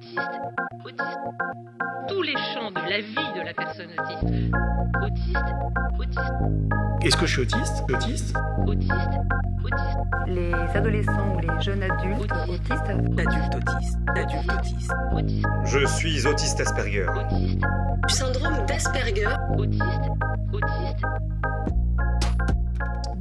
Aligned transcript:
autiste, 0.00 0.40
autiste. 0.84 1.18
Tous 2.08 2.22
les 2.22 2.34
champs 2.54 2.70
de 2.70 2.88
la 2.88 3.00
vie 3.00 3.38
de 3.38 3.44
la 3.44 3.52
personne 3.52 3.88
autiste. 3.98 4.54
Autiste, 5.02 5.54
autiste, 5.98 7.02
Est-ce 7.02 7.16
que 7.16 7.26
je 7.26 7.32
suis 7.32 7.42
autiste 7.42 7.84
Autiste 7.88 8.36
autiste, 8.66 8.94
autiste, 9.64 9.98
les 10.26 10.54
adolescents 10.76 11.34
ou 11.34 11.38
les 11.40 11.60
jeunes 11.62 11.82
adultes 11.82 12.32
autistes 12.48 12.48
autiste, 12.48 13.14
d'adulte 13.14 13.54
autiste. 14.54 14.92
autiste, 15.12 15.46
Je 15.64 15.86
suis 15.86 16.26
autiste 16.26 16.60
Asperger. 16.60 17.06
autiste, 17.08 17.60
syndrome 18.08 18.64
d'Asperger, 18.66 19.28
autiste, 19.58 19.84
autiste. 20.52 21.04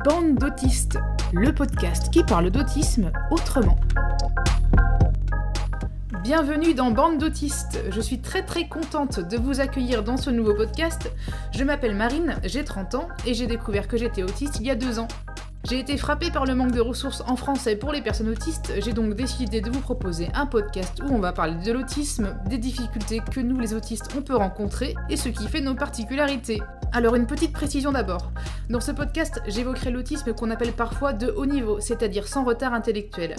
Bande 0.05 0.35
d'autistes, 0.35 0.97
le 1.33 1.51
podcast 1.53 2.09
qui 2.09 2.23
parle 2.23 2.49
d'autisme 2.49 3.11
autrement. 3.31 3.75
Bienvenue 6.29 6.75
dans 6.75 6.91
Bande 6.91 7.17
d'autistes. 7.17 7.83
Je 7.89 7.99
suis 7.99 8.19
très 8.19 8.43
très 8.43 8.67
contente 8.67 9.19
de 9.19 9.35
vous 9.35 9.61
accueillir 9.61 10.03
dans 10.03 10.15
ce 10.15 10.29
nouveau 10.29 10.53
podcast. 10.53 11.11
Je 11.51 11.63
m'appelle 11.63 11.95
Marine, 11.95 12.35
j'ai 12.43 12.63
30 12.63 12.93
ans 12.93 13.07
et 13.25 13.33
j'ai 13.33 13.47
découvert 13.47 13.87
que 13.87 13.97
j'étais 13.97 14.21
autiste 14.21 14.59
il 14.59 14.67
y 14.67 14.69
a 14.69 14.75
deux 14.75 14.99
ans. 14.99 15.07
J'ai 15.67 15.79
été 15.79 15.97
frappée 15.97 16.29
par 16.29 16.45
le 16.45 16.53
manque 16.53 16.71
de 16.71 16.81
ressources 16.81 17.23
en 17.25 17.35
français 17.35 17.75
pour 17.75 17.91
les 17.91 18.03
personnes 18.03 18.29
autistes, 18.29 18.71
j'ai 18.77 18.93
donc 18.93 19.15
décidé 19.15 19.59
de 19.59 19.71
vous 19.71 19.79
proposer 19.79 20.29
un 20.35 20.45
podcast 20.45 21.01
où 21.01 21.11
on 21.11 21.19
va 21.19 21.33
parler 21.33 21.55
de 21.65 21.71
l'autisme, 21.71 22.35
des 22.47 22.59
difficultés 22.59 23.21
que 23.33 23.39
nous 23.39 23.59
les 23.59 23.73
autistes 23.73 24.09
on 24.15 24.21
peut 24.21 24.35
rencontrer 24.35 24.93
et 25.09 25.17
ce 25.17 25.29
qui 25.29 25.47
fait 25.47 25.61
nos 25.61 25.73
particularités. 25.73 26.61
Alors 26.91 27.13
une 27.13 27.27
petite 27.27 27.53
précision 27.53 27.91
d'abord. 27.91 28.31
Dans 28.69 28.79
ce 28.79 28.91
podcast, 28.91 29.41
j'évoquerai 29.47 29.91
l'autisme 29.91 30.33
qu'on 30.33 30.49
appelle 30.49 30.73
parfois 30.73 31.13
de 31.13 31.27
haut 31.27 31.45
niveau, 31.45 31.79
c'est-à-dire 31.79 32.27
sans 32.27 32.43
retard 32.43 32.73
intellectuel. 32.73 33.35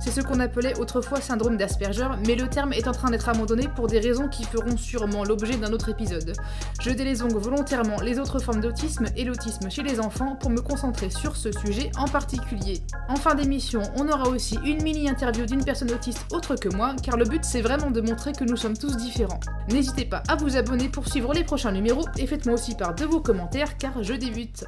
C'est 0.00 0.10
ce 0.10 0.22
qu'on 0.22 0.40
appelait 0.40 0.78
autrefois 0.78 1.20
syndrome 1.20 1.58
d'Asperger, 1.58 2.08
mais 2.26 2.34
le 2.34 2.48
terme 2.48 2.72
est 2.72 2.88
en 2.88 2.92
train 2.92 3.10
d'être 3.10 3.28
abandonné 3.28 3.68
pour 3.76 3.88
des 3.88 3.98
raisons 3.98 4.28
qui 4.28 4.44
feront 4.44 4.78
sûrement 4.78 5.24
l'objet 5.24 5.56
d'un 5.56 5.72
autre 5.72 5.90
épisode. 5.90 6.32
Je 6.80 6.90
délaisse 6.90 7.18
donc 7.18 7.32
volontairement 7.32 8.00
les 8.00 8.18
autres 8.18 8.38
formes 8.38 8.60
d'autisme 8.60 9.06
et 9.16 9.24
l'autisme 9.24 9.70
chez 9.70 9.82
les 9.82 10.00
enfants 10.00 10.36
pour 10.36 10.50
me 10.50 10.60
concentrer 10.60 11.10
sur 11.10 11.36
ce 11.36 11.52
sujet 11.52 11.90
en 11.98 12.06
particulier. 12.06 12.80
En 13.08 13.16
fin 13.16 13.34
d'émission, 13.34 13.82
on 13.96 14.08
aura 14.08 14.28
aussi 14.28 14.58
une 14.64 14.82
mini-interview 14.82 15.44
d'une 15.44 15.64
personne 15.64 15.92
autiste 15.92 16.24
autre 16.32 16.56
que 16.56 16.74
moi, 16.74 16.94
car 17.02 17.18
le 17.18 17.26
but 17.26 17.44
c'est 17.44 17.62
vraiment 17.62 17.90
de 17.90 18.00
montrer 18.00 18.32
que 18.32 18.44
nous 18.44 18.56
sommes 18.56 18.76
tous 18.76 18.96
différents. 18.96 19.40
N'hésitez 19.70 20.06
pas 20.06 20.22
à 20.28 20.36
vous 20.36 20.56
abonner 20.56 20.88
pour 20.88 21.06
suivre 21.06 21.34
les 21.34 21.44
prochains 21.44 21.72
numéros 21.72 22.06
et 22.18 22.26
faites-moi 22.26 22.54
aussi 22.54 22.74
part 22.74 22.93
de 22.96 23.04
vos 23.04 23.20
commentaires 23.20 23.76
car 23.78 24.02
je 24.02 24.14
débute. 24.14 24.64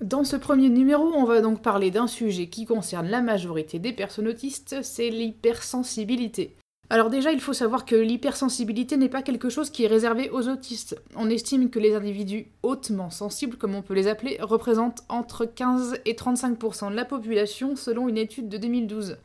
Dans 0.00 0.24
ce 0.24 0.36
premier 0.36 0.68
numéro, 0.68 1.04
on 1.14 1.24
va 1.24 1.40
donc 1.40 1.62
parler 1.62 1.90
d'un 1.90 2.06
sujet 2.06 2.48
qui 2.48 2.66
concerne 2.66 3.08
la 3.08 3.22
majorité 3.22 3.78
des 3.78 3.92
personnes 3.92 4.28
autistes, 4.28 4.76
c'est 4.82 5.10
l'hypersensibilité. 5.10 6.56
Alors 6.90 7.08
déjà, 7.08 7.32
il 7.32 7.40
faut 7.40 7.52
savoir 7.52 7.84
que 7.84 7.94
l'hypersensibilité 7.94 8.96
n'est 8.96 9.08
pas 9.08 9.22
quelque 9.22 9.48
chose 9.48 9.70
qui 9.70 9.84
est 9.84 9.88
réservé 9.88 10.28
aux 10.30 10.48
autistes. 10.48 11.00
On 11.16 11.30
estime 11.30 11.70
que 11.70 11.78
les 11.78 11.94
individus 11.94 12.48
hautement 12.62 13.10
sensibles, 13.10 13.56
comme 13.56 13.74
on 13.74 13.82
peut 13.82 13.94
les 13.94 14.08
appeler, 14.08 14.38
représentent 14.40 15.04
entre 15.08 15.44
15 15.46 15.98
et 16.04 16.14
35% 16.14 16.90
de 16.90 16.96
la 16.96 17.04
population 17.04 17.76
selon 17.76 18.08
une 18.08 18.18
étude 18.18 18.48
de 18.48 18.58
2012. 18.58 19.18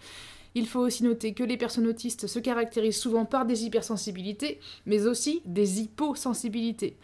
Il 0.53 0.67
faut 0.67 0.79
aussi 0.79 1.03
noter 1.03 1.33
que 1.33 1.43
les 1.43 1.57
personnes 1.57 1.87
autistes 1.87 2.27
se 2.27 2.39
caractérisent 2.39 2.99
souvent 2.99 3.25
par 3.25 3.45
des 3.45 3.65
hypersensibilités, 3.65 4.59
mais 4.85 5.07
aussi 5.07 5.41
des 5.45 5.81
hyposensibilités. 5.81 6.95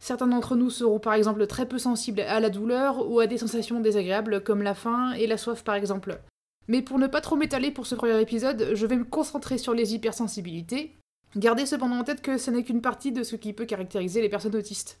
Certains 0.00 0.28
d'entre 0.28 0.56
nous 0.56 0.70
seront 0.70 1.00
par 1.00 1.14
exemple 1.14 1.46
très 1.46 1.66
peu 1.66 1.78
sensibles 1.78 2.20
à 2.20 2.40
la 2.40 2.50
douleur 2.50 3.10
ou 3.10 3.20
à 3.20 3.26
des 3.26 3.38
sensations 3.38 3.80
désagréables 3.80 4.42
comme 4.42 4.62
la 4.62 4.74
faim 4.74 5.12
et 5.12 5.26
la 5.26 5.36
soif 5.36 5.64
par 5.64 5.74
exemple. 5.74 6.20
Mais 6.68 6.82
pour 6.82 6.98
ne 6.98 7.06
pas 7.06 7.20
trop 7.20 7.36
m'étaler 7.36 7.70
pour 7.70 7.86
ce 7.86 7.94
premier 7.94 8.20
épisode, 8.20 8.70
je 8.74 8.86
vais 8.86 8.96
me 8.96 9.04
concentrer 9.04 9.58
sur 9.58 9.74
les 9.74 9.94
hypersensibilités. 9.94 10.94
Gardez 11.36 11.66
cependant 11.66 11.98
en 11.98 12.04
tête 12.04 12.22
que 12.22 12.38
ce 12.38 12.50
n'est 12.50 12.62
qu'une 12.62 12.82
partie 12.82 13.12
de 13.12 13.22
ce 13.22 13.36
qui 13.36 13.52
peut 13.52 13.64
caractériser 13.64 14.20
les 14.20 14.28
personnes 14.28 14.56
autistes. 14.56 14.98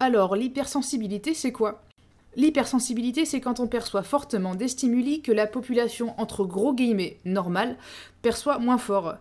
Alors, 0.00 0.36
l'hypersensibilité, 0.36 1.32
c'est 1.32 1.52
quoi? 1.52 1.82
L'hypersensibilité, 2.36 3.24
c'est 3.24 3.40
quand 3.40 3.60
on 3.60 3.66
perçoit 3.66 4.02
fortement 4.02 4.54
des 4.54 4.68
stimuli 4.68 5.22
que 5.22 5.32
la 5.32 5.46
population, 5.46 6.14
entre 6.20 6.44
gros 6.44 6.74
guillemets, 6.74 7.18
normale, 7.24 7.78
perçoit 8.20 8.58
moins 8.58 8.78
fort. 8.78 9.14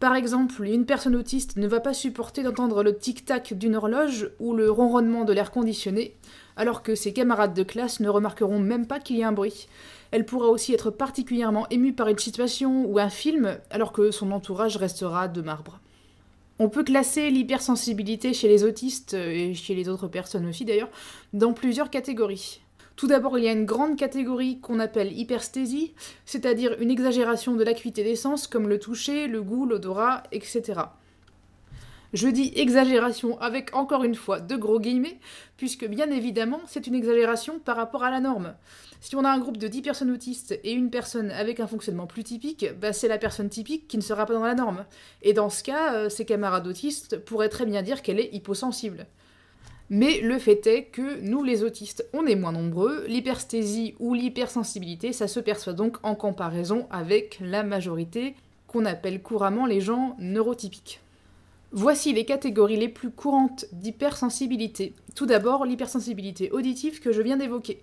Par 0.00 0.14
exemple, 0.14 0.64
une 0.64 0.86
personne 0.86 1.16
autiste 1.16 1.56
ne 1.56 1.66
va 1.66 1.80
pas 1.80 1.92
supporter 1.92 2.44
d'entendre 2.44 2.84
le 2.84 2.96
tic-tac 2.96 3.54
d'une 3.54 3.74
horloge 3.74 4.30
ou 4.38 4.54
le 4.54 4.70
ronronnement 4.70 5.24
de 5.24 5.32
l'air 5.32 5.50
conditionné, 5.50 6.14
alors 6.56 6.84
que 6.84 6.94
ses 6.94 7.12
camarades 7.12 7.52
de 7.52 7.64
classe 7.64 7.98
ne 7.98 8.08
remarqueront 8.08 8.60
même 8.60 8.86
pas 8.86 9.00
qu'il 9.00 9.16
y 9.16 9.24
a 9.24 9.28
un 9.28 9.32
bruit. 9.32 9.66
Elle 10.12 10.24
pourra 10.24 10.46
aussi 10.48 10.72
être 10.72 10.90
particulièrement 10.90 11.66
émue 11.70 11.94
par 11.94 12.06
une 12.06 12.18
situation 12.18 12.84
ou 12.86 13.00
un 13.00 13.08
film, 13.08 13.58
alors 13.70 13.90
que 13.92 14.12
son 14.12 14.30
entourage 14.30 14.76
restera 14.76 15.26
de 15.26 15.42
marbre. 15.42 15.80
On 16.60 16.68
peut 16.68 16.84
classer 16.84 17.30
l'hypersensibilité 17.30 18.34
chez 18.34 18.46
les 18.46 18.62
autistes, 18.62 19.14
et 19.14 19.54
chez 19.54 19.74
les 19.74 19.88
autres 19.88 20.06
personnes 20.06 20.46
aussi 20.46 20.64
d'ailleurs, 20.64 20.90
dans 21.32 21.52
plusieurs 21.52 21.90
catégories. 21.90 22.60
Tout 22.98 23.06
d'abord, 23.06 23.38
il 23.38 23.44
y 23.44 23.48
a 23.48 23.52
une 23.52 23.64
grande 23.64 23.96
catégorie 23.96 24.58
qu'on 24.58 24.80
appelle 24.80 25.16
hypersthésie, 25.16 25.94
c'est-à-dire 26.26 26.74
une 26.80 26.90
exagération 26.90 27.54
de 27.54 27.62
l'acuité 27.62 28.02
des 28.02 28.16
sens 28.16 28.48
comme 28.48 28.68
le 28.68 28.80
toucher, 28.80 29.28
le 29.28 29.40
goût, 29.40 29.66
l'odorat, 29.66 30.24
etc. 30.32 30.80
Je 32.12 32.26
dis 32.26 32.52
exagération 32.56 33.40
avec 33.40 33.72
encore 33.76 34.02
une 34.02 34.16
fois 34.16 34.40
de 34.40 34.56
gros 34.56 34.80
guillemets, 34.80 35.20
puisque 35.56 35.86
bien 35.86 36.10
évidemment 36.10 36.60
c'est 36.66 36.88
une 36.88 36.96
exagération 36.96 37.60
par 37.60 37.76
rapport 37.76 38.02
à 38.02 38.10
la 38.10 38.18
norme. 38.18 38.56
Si 39.00 39.14
on 39.14 39.24
a 39.24 39.30
un 39.30 39.38
groupe 39.38 39.58
de 39.58 39.68
10 39.68 39.82
personnes 39.82 40.10
autistes 40.10 40.58
et 40.64 40.72
une 40.72 40.90
personne 40.90 41.30
avec 41.30 41.60
un 41.60 41.68
fonctionnement 41.68 42.08
plus 42.08 42.24
typique, 42.24 42.66
bah 42.80 42.92
c'est 42.92 43.06
la 43.06 43.18
personne 43.18 43.48
typique 43.48 43.86
qui 43.86 43.96
ne 43.96 44.02
sera 44.02 44.26
pas 44.26 44.34
dans 44.34 44.44
la 44.44 44.56
norme. 44.56 44.84
Et 45.22 45.34
dans 45.34 45.50
ce 45.50 45.62
cas, 45.62 45.94
euh, 45.94 46.08
ses 46.08 46.24
camarades 46.24 46.66
autistes 46.66 47.16
pourraient 47.18 47.48
très 47.48 47.64
bien 47.64 47.82
dire 47.82 48.02
qu'elle 48.02 48.18
est 48.18 48.34
hyposensible. 48.34 49.06
Mais 49.90 50.20
le 50.20 50.38
fait 50.38 50.66
est 50.66 50.84
que 50.84 51.20
nous 51.20 51.42
les 51.42 51.64
autistes, 51.64 52.06
on 52.12 52.26
est 52.26 52.34
moins 52.34 52.52
nombreux, 52.52 53.04
l'hypersthésie 53.06 53.94
ou 53.98 54.12
l'hypersensibilité, 54.12 55.14
ça 55.14 55.28
se 55.28 55.40
perçoit 55.40 55.72
donc 55.72 55.96
en 56.02 56.14
comparaison 56.14 56.86
avec 56.90 57.38
la 57.40 57.62
majorité 57.62 58.34
qu'on 58.66 58.84
appelle 58.84 59.22
couramment 59.22 59.64
les 59.64 59.80
gens 59.80 60.14
neurotypiques. 60.18 61.00
Voici 61.72 62.12
les 62.12 62.26
catégories 62.26 62.76
les 62.76 62.88
plus 62.88 63.10
courantes 63.10 63.64
d'hypersensibilité. 63.72 64.94
Tout 65.14 65.26
d'abord, 65.26 65.64
l'hypersensibilité 65.64 66.50
auditive 66.50 67.00
que 67.00 67.12
je 67.12 67.22
viens 67.22 67.36
d'évoquer. 67.38 67.82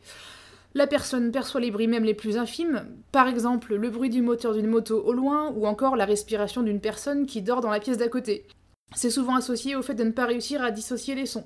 La 0.75 0.87
personne 0.87 1.31
perçoit 1.31 1.61
les 1.61 1.71
bruits 1.71 1.87
même 1.87 2.03
les 2.03 2.13
plus 2.13 2.37
infimes, 2.37 2.85
par 3.11 3.27
exemple 3.27 3.75
le 3.75 3.89
bruit 3.89 4.09
du 4.09 4.21
moteur 4.21 4.53
d'une 4.53 4.67
moto 4.67 5.01
au 5.01 5.13
loin 5.13 5.51
ou 5.55 5.65
encore 5.65 5.95
la 5.95 6.05
respiration 6.05 6.63
d'une 6.63 6.81
personne 6.81 7.25
qui 7.25 7.41
dort 7.41 7.61
dans 7.61 7.69
la 7.69 7.79
pièce 7.79 7.97
d'à 7.97 8.09
côté. 8.09 8.45
C'est 8.93 9.09
souvent 9.09 9.35
associé 9.35 9.75
au 9.75 9.81
fait 9.81 9.95
de 9.95 10.03
ne 10.03 10.11
pas 10.11 10.25
réussir 10.25 10.63
à 10.63 10.71
dissocier 10.71 11.15
les 11.15 11.25
sons. 11.25 11.45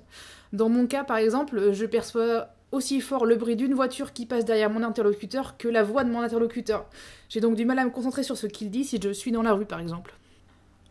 Dans 0.54 0.70
mon 0.70 0.88
cas, 0.88 1.04
par 1.04 1.18
exemple, 1.18 1.74
je 1.74 1.86
perçois 1.86 2.50
aussi 2.72 3.02
fort 3.02 3.26
le 3.26 3.36
bruit 3.36 3.56
d'une 3.56 3.74
voiture 3.74 4.14
qui 4.14 4.26
passe 4.26 4.46
derrière 4.46 4.70
mon 4.70 4.84
interlocuteur 4.84 5.58
que 5.58 5.68
la 5.68 5.84
voix 5.84 6.04
de 6.04 6.12
mon 6.12 6.22
interlocuteur. 6.22 6.86
J'ai 7.30 7.40
donc 7.40 7.56
du 7.56 7.66
mal 7.66 7.80
à 7.80 7.86
me 7.86 7.90
concentrer 7.90 8.24
sur 8.24 8.38
ce 8.38 8.48
qu'il 8.48 8.70
dit 8.70 8.86
si 8.86 9.00
je 9.02 9.10
suis 9.12 9.32
dans 9.32 9.42
la 9.42 9.54
rue, 9.54 9.66
par 9.66 9.80
exemple. 9.80 10.14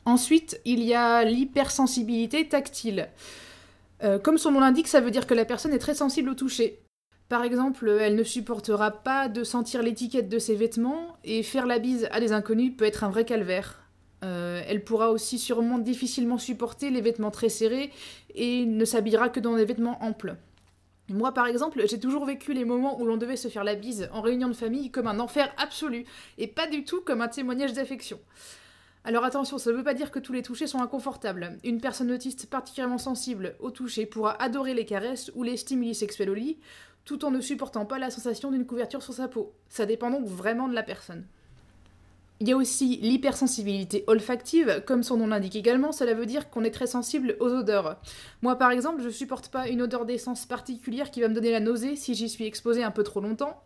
Ensuite, 0.04 0.60
il 0.64 0.82
y 0.82 0.94
a 0.94 1.24
l'hypersensibilité 1.24 2.48
tactile. 2.48 3.08
Euh, 4.02 4.18
comme 4.18 4.38
son 4.38 4.52
nom 4.52 4.60
l'indique, 4.60 4.88
ça 4.88 5.00
veut 5.00 5.10
dire 5.10 5.26
que 5.26 5.34
la 5.34 5.44
personne 5.44 5.72
est 5.72 5.78
très 5.78 5.94
sensible 5.94 6.30
au 6.30 6.34
toucher. 6.34 6.80
Par 7.28 7.44
exemple, 7.44 7.88
elle 8.00 8.14
ne 8.14 8.22
supportera 8.22 8.90
pas 8.90 9.28
de 9.28 9.44
sentir 9.44 9.82
l'étiquette 9.82 10.28
de 10.28 10.38
ses 10.38 10.54
vêtements, 10.54 11.18
et 11.24 11.42
faire 11.42 11.66
la 11.66 11.78
bise 11.78 12.08
à 12.10 12.20
des 12.20 12.32
inconnus 12.32 12.72
peut 12.76 12.86
être 12.86 13.04
un 13.04 13.10
vrai 13.10 13.24
calvaire. 13.24 13.82
Euh, 14.24 14.62
elle 14.66 14.82
pourra 14.82 15.10
aussi 15.10 15.38
sûrement 15.38 15.78
difficilement 15.78 16.38
supporter 16.38 16.90
les 16.90 17.00
vêtements 17.00 17.30
très 17.30 17.48
serrés 17.48 17.92
et 18.34 18.66
ne 18.66 18.84
s'habillera 18.84 19.28
que 19.28 19.40
dans 19.40 19.56
des 19.56 19.64
vêtements 19.64 20.02
amples. 20.02 20.36
Moi, 21.10 21.32
par 21.32 21.46
exemple, 21.46 21.82
j'ai 21.88 21.98
toujours 21.98 22.26
vécu 22.26 22.52
les 22.52 22.66
moments 22.66 23.00
où 23.00 23.06
l'on 23.06 23.16
devait 23.16 23.36
se 23.36 23.48
faire 23.48 23.64
la 23.64 23.76
bise 23.76 24.10
en 24.12 24.20
réunion 24.20 24.48
de 24.48 24.54
famille 24.54 24.90
comme 24.90 25.06
un 25.06 25.20
enfer 25.20 25.50
absolu, 25.56 26.04
et 26.36 26.46
pas 26.46 26.66
du 26.66 26.84
tout 26.84 27.00
comme 27.00 27.22
un 27.22 27.28
témoignage 27.28 27.72
d'affection. 27.72 28.20
Alors 29.04 29.24
attention, 29.24 29.56
ça 29.56 29.70
ne 29.70 29.76
veut 29.76 29.84
pas 29.84 29.94
dire 29.94 30.10
que 30.10 30.18
tous 30.18 30.34
les 30.34 30.42
touchés 30.42 30.66
sont 30.66 30.82
inconfortables. 30.82 31.56
Une 31.64 31.80
personne 31.80 32.12
autiste 32.12 32.50
particulièrement 32.50 32.98
sensible 32.98 33.56
au 33.58 33.70
toucher 33.70 34.04
pourra 34.04 34.40
adorer 34.42 34.74
les 34.74 34.84
caresses 34.84 35.32
ou 35.34 35.44
les 35.44 35.56
stimuli 35.56 35.94
sexuels 35.94 36.28
au 36.28 36.34
lit, 36.34 36.58
tout 37.06 37.24
en 37.24 37.30
ne 37.30 37.40
supportant 37.40 37.86
pas 37.86 37.98
la 37.98 38.10
sensation 38.10 38.50
d'une 38.50 38.66
couverture 38.66 39.02
sur 39.02 39.14
sa 39.14 39.28
peau. 39.28 39.54
Ça 39.70 39.86
dépend 39.86 40.10
donc 40.10 40.26
vraiment 40.26 40.68
de 40.68 40.74
la 40.74 40.82
personne. 40.82 41.24
Il 42.40 42.48
y 42.48 42.52
a 42.52 42.56
aussi 42.56 42.98
l'hypersensibilité 43.02 44.04
olfactive, 44.06 44.84
comme 44.86 45.02
son 45.02 45.16
nom 45.16 45.26
l'indique 45.26 45.56
également, 45.56 45.90
cela 45.90 46.14
veut 46.14 46.24
dire 46.24 46.50
qu'on 46.50 46.62
est 46.62 46.70
très 46.70 46.86
sensible 46.86 47.36
aux 47.40 47.48
odeurs. 47.48 48.00
Moi 48.42 48.54
par 48.54 48.70
exemple, 48.70 49.02
je 49.02 49.08
supporte 49.08 49.48
pas 49.48 49.66
une 49.66 49.82
odeur 49.82 50.04
d'essence 50.04 50.46
particulière 50.46 51.10
qui 51.10 51.20
va 51.20 51.26
me 51.26 51.34
donner 51.34 51.50
la 51.50 51.58
nausée 51.58 51.96
si 51.96 52.14
j'y 52.14 52.28
suis 52.28 52.46
exposée 52.46 52.84
un 52.84 52.92
peu 52.92 53.02
trop 53.02 53.20
longtemps. 53.20 53.60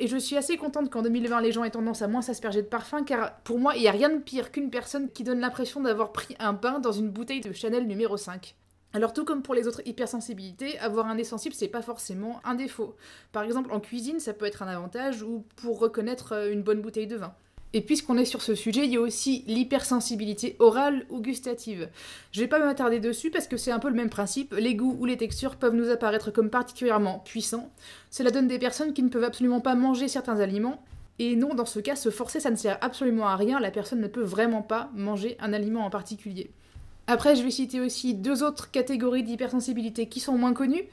Et 0.00 0.08
je 0.08 0.16
suis 0.16 0.36
assez 0.36 0.56
contente 0.56 0.90
qu'en 0.90 1.02
2020 1.02 1.40
les 1.40 1.52
gens 1.52 1.62
aient 1.62 1.70
tendance 1.70 2.02
à 2.02 2.08
moins 2.08 2.20
s'asperger 2.20 2.62
de 2.62 2.66
parfum, 2.66 3.04
car 3.04 3.36
pour 3.44 3.60
moi 3.60 3.76
il 3.76 3.82
n'y 3.82 3.88
a 3.88 3.92
rien 3.92 4.10
de 4.10 4.18
pire 4.18 4.50
qu'une 4.50 4.70
personne 4.70 5.08
qui 5.08 5.22
donne 5.22 5.38
l'impression 5.38 5.80
d'avoir 5.80 6.10
pris 6.10 6.34
un 6.40 6.52
bain 6.52 6.80
dans 6.80 6.90
une 6.90 7.10
bouteille 7.10 7.42
de 7.42 7.52
Chanel 7.52 7.86
numéro 7.86 8.16
5. 8.16 8.56
Alors 8.92 9.12
tout 9.12 9.24
comme 9.24 9.42
pour 9.42 9.54
les 9.54 9.68
autres 9.68 9.82
hypersensibilités, 9.86 10.76
avoir 10.80 11.06
un 11.06 11.14
nez 11.14 11.22
sensible 11.22 11.54
c'est 11.54 11.68
pas 11.68 11.82
forcément 11.82 12.40
un 12.42 12.56
défaut. 12.56 12.96
Par 13.30 13.44
exemple 13.44 13.70
en 13.72 13.78
cuisine 13.78 14.18
ça 14.18 14.32
peut 14.32 14.46
être 14.46 14.62
un 14.62 14.68
avantage 14.68 15.22
ou 15.22 15.44
pour 15.54 15.78
reconnaître 15.78 16.48
une 16.50 16.64
bonne 16.64 16.80
bouteille 16.80 17.06
de 17.06 17.14
vin. 17.16 17.34
Et 17.72 17.82
puisqu'on 17.82 18.18
est 18.18 18.24
sur 18.24 18.42
ce 18.42 18.56
sujet, 18.56 18.84
il 18.84 18.92
y 18.92 18.96
a 18.96 19.00
aussi 19.00 19.44
l'hypersensibilité 19.46 20.56
orale 20.58 21.06
ou 21.08 21.20
gustative. 21.20 21.88
Je 22.32 22.40
vais 22.40 22.48
pas 22.48 22.58
m'attarder 22.58 22.98
dessus 22.98 23.30
parce 23.30 23.46
que 23.46 23.56
c'est 23.56 23.70
un 23.70 23.78
peu 23.78 23.88
le 23.88 23.94
même 23.94 24.10
principe. 24.10 24.54
Les 24.58 24.74
goûts 24.74 24.96
ou 24.98 25.04
les 25.04 25.16
textures 25.16 25.54
peuvent 25.54 25.74
nous 25.74 25.88
apparaître 25.88 26.32
comme 26.32 26.50
particulièrement 26.50 27.20
puissants. 27.20 27.70
Cela 28.10 28.32
donne 28.32 28.48
des 28.48 28.58
personnes 28.58 28.92
qui 28.92 29.04
ne 29.04 29.08
peuvent 29.08 29.24
absolument 29.24 29.60
pas 29.60 29.76
manger 29.76 30.08
certains 30.08 30.40
aliments. 30.40 30.82
Et 31.20 31.36
non, 31.36 31.54
dans 31.54 31.66
ce 31.66 31.78
cas, 31.78 31.94
se 31.94 32.10
forcer, 32.10 32.40
ça 32.40 32.50
ne 32.50 32.56
sert 32.56 32.78
absolument 32.80 33.28
à 33.28 33.36
rien. 33.36 33.60
La 33.60 33.70
personne 33.70 34.00
ne 34.00 34.08
peut 34.08 34.22
vraiment 34.22 34.62
pas 34.62 34.90
manger 34.94 35.36
un 35.38 35.52
aliment 35.52 35.84
en 35.84 35.90
particulier. 35.90 36.50
Après, 37.06 37.36
je 37.36 37.42
vais 37.42 37.50
citer 37.50 37.80
aussi 37.80 38.14
deux 38.14 38.42
autres 38.42 38.70
catégories 38.70 39.22
d'hypersensibilité 39.22 40.06
qui 40.06 40.18
sont 40.18 40.36
moins 40.36 40.54
connues. 40.54 40.84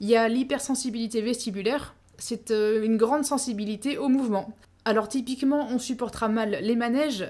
Il 0.00 0.08
y 0.08 0.16
a 0.16 0.28
l'hypersensibilité 0.28 1.22
vestibulaire. 1.22 1.94
C'est 2.18 2.50
euh, 2.50 2.84
une 2.84 2.96
grande 2.96 3.24
sensibilité 3.24 3.96
au 3.96 4.08
mouvement. 4.08 4.52
Alors 4.90 5.06
typiquement, 5.06 5.68
on 5.70 5.78
supportera 5.78 6.26
mal 6.26 6.58
les 6.62 6.74
manèges. 6.74 7.24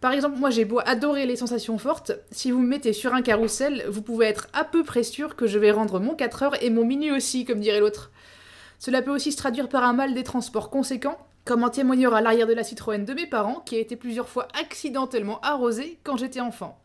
Par 0.00 0.10
exemple, 0.10 0.36
moi 0.36 0.50
j'ai 0.50 0.64
beau 0.64 0.80
adorer 0.84 1.26
les 1.26 1.36
sensations 1.36 1.78
fortes, 1.78 2.10
si 2.32 2.50
vous 2.50 2.58
me 2.58 2.66
mettez 2.66 2.92
sur 2.92 3.14
un 3.14 3.22
carrousel, 3.22 3.84
vous 3.88 4.02
pouvez 4.02 4.26
être 4.26 4.48
à 4.52 4.64
peu 4.64 4.82
près 4.82 5.04
sûr 5.04 5.36
que 5.36 5.46
je 5.46 5.60
vais 5.60 5.70
rendre 5.70 6.00
mon 6.00 6.16
4 6.16 6.42
heures 6.42 6.60
et 6.60 6.70
mon 6.70 6.84
minuit 6.84 7.12
aussi, 7.12 7.44
comme 7.44 7.60
dirait 7.60 7.78
l'autre. 7.78 8.10
Cela 8.80 9.00
peut 9.00 9.12
aussi 9.12 9.30
se 9.30 9.36
traduire 9.36 9.68
par 9.68 9.84
un 9.84 9.92
mal 9.92 10.12
des 10.12 10.24
transports 10.24 10.70
conséquents, 10.70 11.18
comme 11.44 11.62
en 11.62 11.70
témoignera 11.70 12.20
l'arrière 12.20 12.48
de 12.48 12.52
la 12.52 12.64
Citroën 12.64 13.04
de 13.04 13.14
mes 13.14 13.28
parents, 13.28 13.62
qui 13.64 13.76
a 13.76 13.78
été 13.78 13.94
plusieurs 13.94 14.28
fois 14.28 14.48
accidentellement 14.60 15.40
arrosée 15.42 16.00
quand 16.02 16.16
j'étais 16.16 16.40
enfant. 16.40 16.80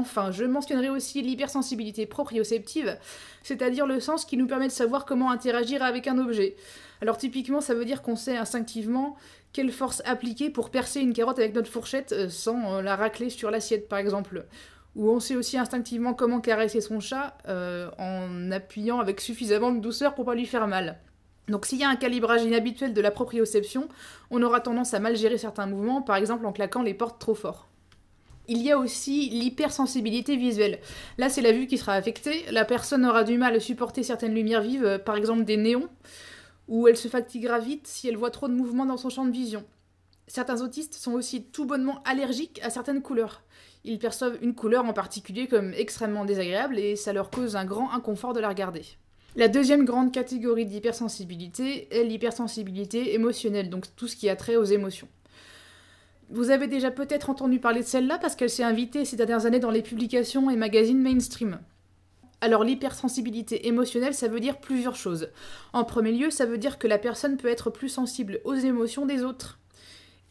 Enfin, 0.00 0.30
je 0.30 0.44
mentionnerai 0.44 0.90
aussi 0.90 1.22
l'hypersensibilité 1.22 2.06
proprioceptive, 2.06 2.98
c'est-à-dire 3.42 3.86
le 3.86 4.00
sens 4.00 4.24
qui 4.24 4.36
nous 4.36 4.46
permet 4.46 4.66
de 4.68 4.72
savoir 4.72 5.04
comment 5.04 5.30
interagir 5.30 5.82
avec 5.82 6.06
un 6.06 6.18
objet. 6.18 6.56
Alors 7.00 7.18
typiquement, 7.18 7.60
ça 7.60 7.74
veut 7.74 7.84
dire 7.84 8.02
qu'on 8.02 8.16
sait 8.16 8.36
instinctivement 8.36 9.16
quelle 9.52 9.72
force 9.72 10.02
appliquer 10.04 10.50
pour 10.50 10.70
percer 10.70 11.00
une 11.00 11.12
carotte 11.12 11.38
avec 11.38 11.54
notre 11.54 11.70
fourchette 11.70 12.12
euh, 12.12 12.28
sans 12.28 12.74
euh, 12.74 12.82
la 12.82 12.94
racler 12.96 13.30
sur 13.30 13.50
l'assiette 13.50 13.88
par 13.88 13.98
exemple. 13.98 14.46
Ou 14.96 15.10
on 15.10 15.20
sait 15.20 15.36
aussi 15.36 15.58
instinctivement 15.58 16.14
comment 16.14 16.40
caresser 16.40 16.80
son 16.80 17.00
chat 17.00 17.36
euh, 17.48 17.90
en 17.98 18.50
appuyant 18.50 18.98
avec 18.98 19.20
suffisamment 19.20 19.72
de 19.72 19.80
douceur 19.80 20.14
pour 20.14 20.24
pas 20.24 20.34
lui 20.34 20.46
faire 20.46 20.66
mal. 20.66 20.98
Donc 21.48 21.64
s'il 21.64 21.78
y 21.78 21.84
a 21.84 21.88
un 21.88 21.96
calibrage 21.96 22.42
inhabituel 22.42 22.92
de 22.92 23.00
la 23.00 23.10
proprioception, 23.10 23.88
on 24.30 24.42
aura 24.42 24.60
tendance 24.60 24.94
à 24.94 25.00
mal 25.00 25.16
gérer 25.16 25.38
certains 25.38 25.66
mouvements, 25.66 26.02
par 26.02 26.16
exemple 26.16 26.44
en 26.44 26.52
claquant 26.52 26.82
les 26.82 26.94
portes 26.94 27.20
trop 27.20 27.34
fort. 27.34 27.68
Il 28.48 28.62
y 28.62 28.70
a 28.70 28.78
aussi 28.78 29.28
l'hypersensibilité 29.30 30.36
visuelle. 30.36 30.78
Là, 31.18 31.28
c'est 31.28 31.42
la 31.42 31.52
vue 31.52 31.66
qui 31.66 31.78
sera 31.78 31.94
affectée. 31.94 32.44
La 32.52 32.64
personne 32.64 33.04
aura 33.04 33.24
du 33.24 33.38
mal 33.38 33.56
à 33.56 33.60
supporter 33.60 34.02
certaines 34.02 34.34
lumières 34.34 34.62
vives, 34.62 35.00
par 35.04 35.16
exemple 35.16 35.44
des 35.44 35.56
néons, 35.56 35.88
ou 36.68 36.86
elle 36.86 36.96
se 36.96 37.08
fatiguera 37.08 37.58
vite 37.58 37.86
si 37.86 38.08
elle 38.08 38.16
voit 38.16 38.30
trop 38.30 38.48
de 38.48 38.54
mouvements 38.54 38.86
dans 38.86 38.96
son 38.96 39.10
champ 39.10 39.24
de 39.24 39.32
vision. 39.32 39.64
Certains 40.28 40.60
autistes 40.62 40.94
sont 40.94 41.12
aussi 41.12 41.44
tout 41.44 41.64
bonnement 41.64 42.02
allergiques 42.04 42.60
à 42.62 42.70
certaines 42.70 43.02
couleurs. 43.02 43.42
Ils 43.84 43.98
perçoivent 43.98 44.38
une 44.42 44.54
couleur 44.54 44.84
en 44.84 44.92
particulier 44.92 45.46
comme 45.46 45.72
extrêmement 45.74 46.24
désagréable 46.24 46.78
et 46.78 46.96
ça 46.96 47.12
leur 47.12 47.30
cause 47.30 47.54
un 47.54 47.64
grand 47.64 47.92
inconfort 47.92 48.32
de 48.32 48.40
la 48.40 48.48
regarder. 48.48 48.82
La 49.36 49.48
deuxième 49.48 49.84
grande 49.84 50.12
catégorie 50.12 50.66
d'hypersensibilité 50.66 51.94
est 51.94 52.02
l'hypersensibilité 52.04 53.14
émotionnelle, 53.14 53.70
donc 53.70 53.84
tout 53.94 54.08
ce 54.08 54.16
qui 54.16 54.28
a 54.28 54.34
trait 54.34 54.56
aux 54.56 54.64
émotions. 54.64 55.08
Vous 56.28 56.50
avez 56.50 56.66
déjà 56.66 56.90
peut-être 56.90 57.30
entendu 57.30 57.60
parler 57.60 57.80
de 57.80 57.86
celle-là 57.86 58.18
parce 58.18 58.34
qu'elle 58.34 58.50
s'est 58.50 58.64
invitée 58.64 59.04
ces 59.04 59.16
dernières 59.16 59.46
années 59.46 59.60
dans 59.60 59.70
les 59.70 59.82
publications 59.82 60.50
et 60.50 60.56
magazines 60.56 61.00
mainstream. 61.00 61.60
Alors 62.40 62.64
l'hypersensibilité 62.64 63.68
émotionnelle, 63.68 64.12
ça 64.12 64.28
veut 64.28 64.40
dire 64.40 64.58
plusieurs 64.58 64.96
choses. 64.96 65.30
En 65.72 65.84
premier 65.84 66.12
lieu, 66.12 66.30
ça 66.30 66.44
veut 66.44 66.58
dire 66.58 66.78
que 66.78 66.88
la 66.88 66.98
personne 66.98 67.36
peut 67.36 67.48
être 67.48 67.70
plus 67.70 67.88
sensible 67.88 68.40
aux 68.44 68.54
émotions 68.54 69.06
des 69.06 69.22
autres. 69.22 69.58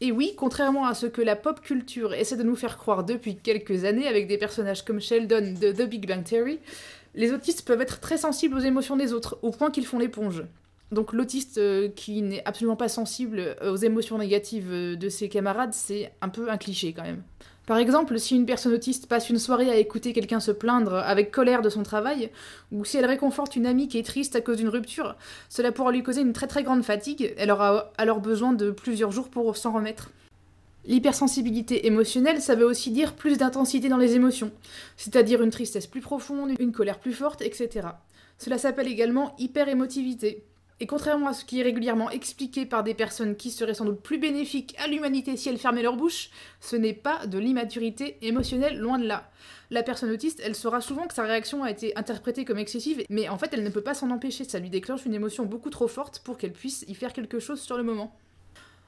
Et 0.02 0.12
oui, 0.12 0.34
contrairement 0.36 0.86
à 0.86 0.94
ce 0.94 1.06
que 1.06 1.22
la 1.22 1.38
pop 1.38 1.62
culture 1.62 2.14
essaie 2.14 2.36
de 2.36 2.44
nous 2.44 2.58
faire 2.58 2.78
croire 2.78 3.06
depuis 3.06 3.38
quelques 3.38 3.86
années 3.86 4.08
avec 4.08 4.28
des 4.28 4.38
personnages 4.38 4.84
comme 4.84 5.00
Sheldon 5.00 5.56
de 5.60 5.72
The 5.72 5.90
Big 5.90 6.06
Bang 6.06 6.26
Theory, 6.26 6.60
les 7.16 7.32
autistes 7.32 7.66
peuvent 7.66 7.82
être 7.82 8.02
très 8.02 8.18
sensibles 8.18 8.58
aux 8.58 8.60
émotions 8.60 8.98
des 8.98 9.14
autres, 9.14 9.40
au 9.42 9.52
point 9.52 9.72
qu'ils 9.72 9.86
font 9.86 10.00
l'éponge. 10.00 10.44
Donc 10.92 11.14
l'autiste 11.14 11.58
euh, 11.58 11.90
qui 11.90 12.22
n'est 12.22 12.44
absolument 12.46 12.76
pas 12.76 12.90
sensible 12.90 13.56
aux 13.64 13.76
émotions 13.76 14.18
négatives 14.18 14.72
euh, 14.72 14.96
de 14.96 15.10
ses 15.10 15.30
camarades, 15.30 15.74
c'est 15.74 16.12
un 16.22 16.30
peu 16.30 16.50
un 16.50 16.58
cliché 16.58 16.94
quand 16.94 17.04
même. 17.04 17.24
Par 17.66 17.78
exemple, 17.78 18.20
si 18.20 18.36
une 18.36 18.46
personne 18.46 18.74
autiste 18.74 19.08
passe 19.08 19.30
une 19.30 19.40
soirée 19.40 19.72
à 19.72 19.78
écouter 19.78 20.14
quelqu'un 20.14 20.40
se 20.40 20.52
plaindre 20.52 20.94
avec 20.96 21.32
colère 21.32 21.64
de 21.64 21.70
son 21.70 21.82
travail, 21.82 22.30
ou 22.72 22.86
si 22.86 22.98
elle 22.98 23.06
réconforte 23.06 23.56
une 23.56 23.66
amie 23.66 23.88
qui 23.88 23.98
est 23.98 24.06
triste 24.06 24.36
à 24.36 24.42
cause 24.42 24.58
d'une 24.58 24.70
rupture, 24.70 25.16
cela 25.50 25.72
pourra 25.72 25.92
lui 25.92 26.04
causer 26.04 26.22
une 26.22 26.34
très 26.34 26.48
très 26.48 26.62
grande 26.62 26.84
fatigue, 26.84 27.34
elle 27.38 27.50
aura 27.50 27.92
alors 27.98 28.20
besoin 28.20 28.54
de 28.54 28.70
plusieurs 28.70 29.12
jours 29.12 29.30
pour 29.30 29.58
s'en 29.58 29.74
remettre. 29.74 30.12
L'hypersensibilité 30.86 31.88
émotionnelle, 31.88 32.40
ça 32.40 32.54
veut 32.54 32.66
aussi 32.66 32.92
dire 32.92 33.14
plus 33.16 33.40
d'intensité 33.40 33.90
dans 33.90 33.98
les 33.98 34.14
émotions, 34.14 34.52
c'est-à-dire 34.96 35.42
une 35.42 35.50
tristesse 35.50 35.88
plus 35.88 36.02
profonde, 36.02 36.52
une 36.60 36.72
colère 36.72 37.00
plus 37.00 37.14
forte, 37.14 37.42
etc. 37.42 37.88
Cela 38.38 38.60
s'appelle 38.60 38.88
également 38.88 39.34
hyperémotivité. 39.40 40.44
Et 40.82 40.88
contrairement 40.88 41.30
à 41.30 41.34
ce 41.34 41.46
qui 41.46 41.62
est 41.62 41.64
régulièrement 41.64 42.10
expliqué 42.10 42.66
par 42.66 42.84
des 42.84 42.94
personnes 42.94 43.38
qui 43.38 43.50
seraient 43.50 43.74
sans 43.74 43.86
doute 43.86 44.02
plus 44.02 44.18
bénéfiques 44.18 44.76
à 44.78 44.88
l'humanité 44.88 45.38
si 45.38 45.48
elles 45.48 45.58
fermaient 45.58 45.82
leur 45.82 45.96
bouche, 45.96 46.30
ce 46.60 46.76
n'est 46.76 46.94
pas 46.94 47.28
de 47.28 47.38
l'immaturité 47.38 48.18
émotionnelle, 48.22 48.78
loin 48.78 49.00
de 49.00 49.08
là. 49.08 49.32
La 49.72 49.84
personne 49.84 50.12
autiste, 50.12 50.42
elle 50.44 50.54
saura 50.54 50.82
souvent 50.82 51.08
que 51.08 51.14
sa 51.14 51.24
réaction 51.24 51.64
a 51.64 51.72
été 51.72 51.98
interprétée 51.98 52.44
comme 52.44 52.58
excessive, 52.58 53.04
mais 53.10 53.30
en 53.30 53.38
fait 53.38 53.52
elle 53.54 53.64
ne 53.64 53.70
peut 53.70 53.82
pas 53.82 53.94
s'en 53.94 54.12
empêcher, 54.12 54.44
ça 54.44 54.60
lui 54.60 54.70
déclenche 54.70 55.06
une 55.06 55.14
émotion 55.14 55.46
beaucoup 55.46 55.70
trop 55.70 55.88
forte 55.88 56.20
pour 56.20 56.38
qu'elle 56.38 56.52
puisse 56.52 56.84
y 56.90 56.94
faire 56.94 57.14
quelque 57.14 57.40
chose 57.40 57.62
sur 57.62 57.78
le 57.78 57.84
moment. 57.84 58.14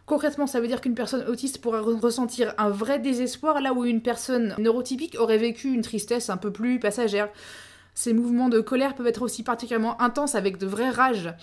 Concrètement, 0.05 0.47
ça 0.47 0.61
veut 0.61 0.67
dire 0.67 0.79
qu'une 0.79 0.95
personne 0.95 1.27
autiste 1.27 1.59
pourra 1.59 1.81
ressentir 1.81 2.53
un 2.57 2.69
vrai 2.69 2.97
désespoir 2.97 3.59
là 3.61 3.73
où 3.73 3.83
une 3.83 4.01
personne 4.01 4.55
neurotypique 4.57 5.17
aurait 5.19 5.37
vécu 5.37 5.73
une 5.73 5.81
tristesse 5.81 6.29
un 6.29 6.37
peu 6.37 6.51
plus 6.51 6.79
passagère. 6.79 7.29
Ces 7.93 8.13
mouvements 8.13 8.47
de 8.47 8.61
colère 8.61 8.95
peuvent 8.95 9.07
être 9.07 9.23
aussi 9.23 9.43
particulièrement 9.43 9.99
intenses 10.01 10.35
avec 10.35 10.57
de 10.57 10.67
vraies 10.67 10.91
rages. 10.91 11.33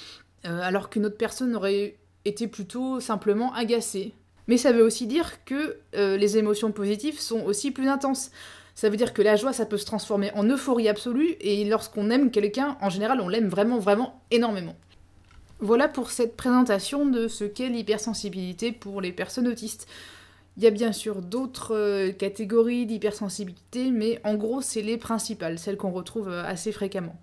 Euh, 0.46 0.60
alors 0.62 0.90
qu'une 0.90 1.06
autre 1.06 1.16
personne 1.16 1.56
aurait 1.56 1.96
été 2.24 2.48
plutôt 2.48 3.00
simplement 3.00 3.52
agacée. 3.54 4.12
Mais 4.46 4.58
ça 4.58 4.72
veut 4.72 4.82
aussi 4.82 5.06
dire 5.06 5.44
que 5.44 5.78
euh, 5.96 6.16
les 6.16 6.36
émotions 6.36 6.70
positives 6.70 7.18
sont 7.18 7.42
aussi 7.44 7.70
plus 7.70 7.88
intenses. 7.88 8.30
Ça 8.74 8.90
veut 8.90 8.96
dire 8.96 9.14
que 9.14 9.22
la 9.22 9.36
joie, 9.36 9.52
ça 9.52 9.66
peut 9.66 9.78
se 9.78 9.86
transformer 9.86 10.32
en 10.34 10.44
euphorie 10.44 10.88
absolue, 10.88 11.36
et 11.40 11.64
lorsqu'on 11.64 12.10
aime 12.10 12.30
quelqu'un, 12.30 12.76
en 12.80 12.90
général, 12.90 13.20
on 13.20 13.28
l'aime 13.28 13.48
vraiment, 13.48 13.78
vraiment 13.78 14.20
énormément. 14.30 14.74
Voilà 15.60 15.88
pour 15.88 16.10
cette 16.10 16.36
présentation 16.36 17.06
de 17.06 17.28
ce 17.28 17.44
qu'est 17.44 17.68
l'hypersensibilité 17.68 18.72
pour 18.72 19.00
les 19.00 19.12
personnes 19.12 19.48
autistes. 19.48 19.86
Il 20.56 20.62
y 20.62 20.66
a 20.66 20.70
bien 20.70 20.92
sûr 20.92 21.22
d'autres 21.22 21.74
euh, 21.74 22.12
catégories 22.12 22.84
d'hypersensibilité, 22.84 23.90
mais 23.90 24.20
en 24.24 24.34
gros, 24.34 24.60
c'est 24.60 24.82
les 24.82 24.98
principales, 24.98 25.58
celles 25.58 25.76
qu'on 25.76 25.92
retrouve 25.92 26.28
assez 26.28 26.72
fréquemment. 26.72 27.16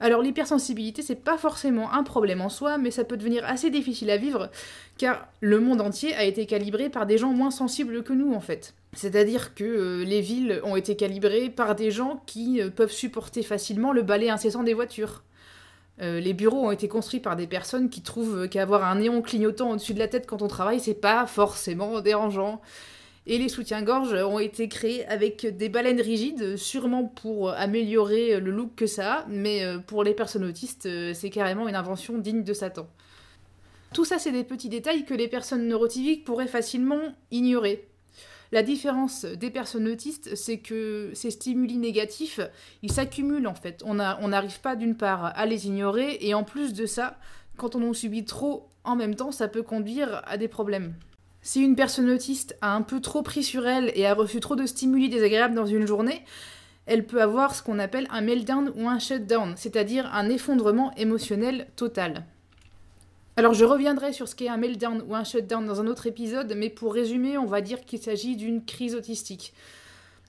Alors 0.00 0.22
l'hypersensibilité, 0.22 1.02
c'est 1.02 1.14
pas 1.14 1.36
forcément 1.36 1.92
un 1.92 2.02
problème 2.02 2.40
en 2.40 2.48
soi, 2.48 2.78
mais 2.78 2.90
ça 2.90 3.04
peut 3.04 3.18
devenir 3.18 3.44
assez 3.44 3.68
difficile 3.68 4.10
à 4.10 4.16
vivre, 4.16 4.50
car 4.96 5.28
le 5.40 5.60
monde 5.60 5.82
entier 5.82 6.14
a 6.14 6.24
été 6.24 6.46
calibré 6.46 6.88
par 6.88 7.04
des 7.04 7.18
gens 7.18 7.32
moins 7.32 7.50
sensibles 7.50 8.02
que 8.02 8.14
nous 8.14 8.32
en 8.32 8.40
fait. 8.40 8.74
C'est-à-dire 8.94 9.54
que 9.54 9.64
euh, 9.64 10.04
les 10.04 10.22
villes 10.22 10.60
ont 10.64 10.74
été 10.74 10.96
calibrées 10.96 11.50
par 11.50 11.74
des 11.74 11.90
gens 11.90 12.22
qui 12.26 12.62
euh, 12.62 12.70
peuvent 12.70 12.90
supporter 12.90 13.42
facilement 13.42 13.92
le 13.92 14.02
balai 14.02 14.30
incessant 14.30 14.62
des 14.62 14.74
voitures. 14.74 15.22
Euh, 16.00 16.18
les 16.18 16.32
bureaux 16.32 16.66
ont 16.66 16.70
été 16.70 16.88
construits 16.88 17.20
par 17.20 17.36
des 17.36 17.46
personnes 17.46 17.90
qui 17.90 18.00
trouvent 18.00 18.48
qu'avoir 18.48 18.84
un 18.84 18.96
néon 18.96 19.20
clignotant 19.20 19.70
au-dessus 19.70 19.92
de 19.92 19.98
la 19.98 20.08
tête 20.08 20.26
quand 20.26 20.40
on 20.40 20.48
travaille, 20.48 20.80
c'est 20.80 20.94
pas 20.94 21.26
forcément 21.26 22.00
dérangeant. 22.00 22.62
Et 23.26 23.38
les 23.38 23.48
soutiens-gorge 23.48 24.14
ont 24.14 24.38
été 24.38 24.68
créés 24.68 25.06
avec 25.06 25.46
des 25.46 25.68
baleines 25.68 26.00
rigides, 26.00 26.56
sûrement 26.56 27.04
pour 27.04 27.50
améliorer 27.50 28.40
le 28.40 28.50
look 28.50 28.74
que 28.74 28.86
ça 28.86 29.12
a, 29.12 29.26
mais 29.28 29.62
euh, 29.62 29.78
pour 29.78 30.04
les 30.04 30.14
personnes 30.14 30.44
autistes, 30.44 30.86
euh, 30.86 31.12
c'est 31.12 31.28
carrément 31.28 31.68
une 31.68 31.74
invention 31.74 32.16
digne 32.16 32.42
de 32.42 32.54
Satan. 32.54 32.88
Tout 33.92 34.04
ça, 34.04 34.18
c'est 34.18 34.32
des 34.32 34.44
petits 34.44 34.70
détails 34.70 35.04
que 35.04 35.14
les 35.14 35.28
personnes 35.28 35.68
neurotypiques 35.68 36.24
pourraient 36.24 36.46
facilement 36.46 37.14
ignorer. 37.30 37.86
La 38.52 38.62
différence 38.62 39.24
des 39.24 39.50
personnes 39.50 39.86
autistes, 39.86 40.34
c'est 40.34 40.58
que 40.58 41.10
ces 41.14 41.30
stimuli 41.30 41.76
négatifs, 41.76 42.40
ils 42.82 42.90
s'accumulent 42.90 43.46
en 43.46 43.54
fait. 43.54 43.82
On 43.84 43.94
n'arrive 43.94 44.60
pas 44.60 44.76
d'une 44.76 44.96
part 44.96 45.32
à 45.36 45.46
les 45.46 45.66
ignorer, 45.66 46.18
et 46.20 46.34
en 46.34 46.42
plus 46.42 46.72
de 46.72 46.86
ça, 46.86 47.18
quand 47.56 47.76
on 47.76 47.88
en 47.88 47.92
subit 47.92 48.24
trop 48.24 48.68
en 48.82 48.96
même 48.96 49.14
temps, 49.14 49.30
ça 49.30 49.46
peut 49.46 49.62
conduire 49.62 50.22
à 50.26 50.36
des 50.36 50.48
problèmes. 50.48 50.94
Si 51.42 51.62
une 51.62 51.76
personne 51.76 52.10
autiste 52.10 52.56
a 52.60 52.74
un 52.74 52.82
peu 52.82 53.00
trop 53.00 53.22
pris 53.22 53.42
sur 53.42 53.66
elle 53.66 53.92
et 53.94 54.06
a 54.06 54.14
reçu 54.14 54.40
trop 54.40 54.56
de 54.56 54.66
stimuli 54.66 55.08
désagréables 55.08 55.54
dans 55.54 55.66
une 55.66 55.86
journée, 55.86 56.22
elle 56.86 57.06
peut 57.06 57.22
avoir 57.22 57.54
ce 57.54 57.62
qu'on 57.62 57.78
appelle 57.78 58.06
un 58.10 58.20
meltdown 58.20 58.72
ou 58.76 58.88
un 58.88 58.98
shutdown, 58.98 59.54
c'est-à-dire 59.56 60.10
un 60.12 60.28
effondrement 60.28 60.92
émotionnel 60.96 61.68
total. 61.76 62.24
Alors 63.36 63.54
je 63.54 63.64
reviendrai 63.64 64.12
sur 64.12 64.28
ce 64.28 64.34
qu'est 64.34 64.48
un 64.48 64.58
meltdown 64.58 65.02
ou 65.08 65.14
un 65.14 65.24
shutdown 65.24 65.64
dans 65.64 65.80
un 65.80 65.86
autre 65.86 66.06
épisode, 66.06 66.52
mais 66.56 66.68
pour 66.68 66.92
résumer, 66.92 67.38
on 67.38 67.46
va 67.46 67.62
dire 67.62 67.84
qu'il 67.86 68.00
s'agit 68.00 68.36
d'une 68.36 68.64
crise 68.64 68.94
autistique. 68.94 69.54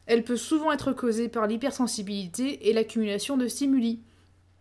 Elle 0.05 0.23
peut 0.23 0.37
souvent 0.37 0.71
être 0.71 0.93
causée 0.93 1.27
par 1.27 1.47
l'hypersensibilité 1.47 2.69
et 2.69 2.73
l'accumulation 2.73 3.37
de 3.37 3.47
stimuli. 3.47 3.99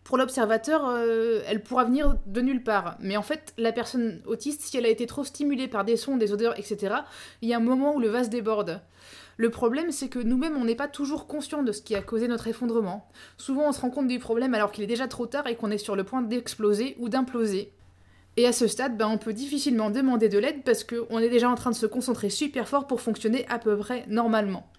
Pour 0.03 0.17
l'observateur, 0.17 0.87
euh, 0.87 1.41
elle 1.47 1.61
pourra 1.61 1.85
venir 1.85 2.15
de 2.25 2.41
nulle 2.41 2.63
part. 2.63 2.97
Mais 2.99 3.17
en 3.17 3.21
fait, 3.21 3.53
la 3.57 3.71
personne 3.71 4.21
autiste, 4.25 4.61
si 4.61 4.77
elle 4.77 4.85
a 4.85 4.89
été 4.89 5.05
trop 5.05 5.23
stimulée 5.23 5.67
par 5.67 5.85
des 5.85 5.95
sons, 5.95 6.17
des 6.17 6.33
odeurs, 6.33 6.57
etc., 6.57 6.95
il 7.41 7.49
y 7.49 7.53
a 7.53 7.57
un 7.57 7.61
moment 7.61 7.95
où 7.95 7.99
le 7.99 8.09
vase 8.09 8.29
déborde. 8.29 8.81
Le 9.37 9.49
problème, 9.49 9.91
c'est 9.91 10.09
que 10.09 10.19
nous-mêmes, 10.19 10.57
on 10.57 10.65
n'est 10.65 10.75
pas 10.75 10.87
toujours 10.87 11.27
conscient 11.27 11.63
de 11.63 11.71
ce 11.71 11.81
qui 11.81 11.95
a 11.95 12.01
causé 12.01 12.27
notre 12.27 12.47
effondrement. 12.47 13.09
Souvent, 13.37 13.69
on 13.69 13.71
se 13.71 13.81
rend 13.81 13.89
compte 13.89 14.07
du 14.07 14.19
problème 14.19 14.53
alors 14.53 14.71
qu'il 14.71 14.83
est 14.83 14.87
déjà 14.87 15.07
trop 15.07 15.27
tard 15.27 15.47
et 15.47 15.55
qu'on 15.55 15.71
est 15.71 15.77
sur 15.77 15.95
le 15.95 16.03
point 16.03 16.21
d'exploser 16.21 16.95
ou 16.99 17.07
d'imploser. 17.09 17.71
Et 18.37 18.47
à 18.47 18.53
ce 18.53 18.67
stade, 18.67 18.97
ben, 18.97 19.07
on 19.07 19.17
peut 19.17 19.33
difficilement 19.33 19.89
demander 19.89 20.29
de 20.29 20.37
l'aide 20.37 20.63
parce 20.63 20.83
qu'on 20.83 21.19
est 21.19 21.29
déjà 21.29 21.49
en 21.49 21.55
train 21.55 21.71
de 21.71 21.75
se 21.75 21.85
concentrer 21.85 22.29
super 22.29 22.67
fort 22.67 22.87
pour 22.87 23.01
fonctionner 23.01 23.45
à 23.49 23.59
peu 23.59 23.77
près 23.77 24.05
normalement. 24.07 24.69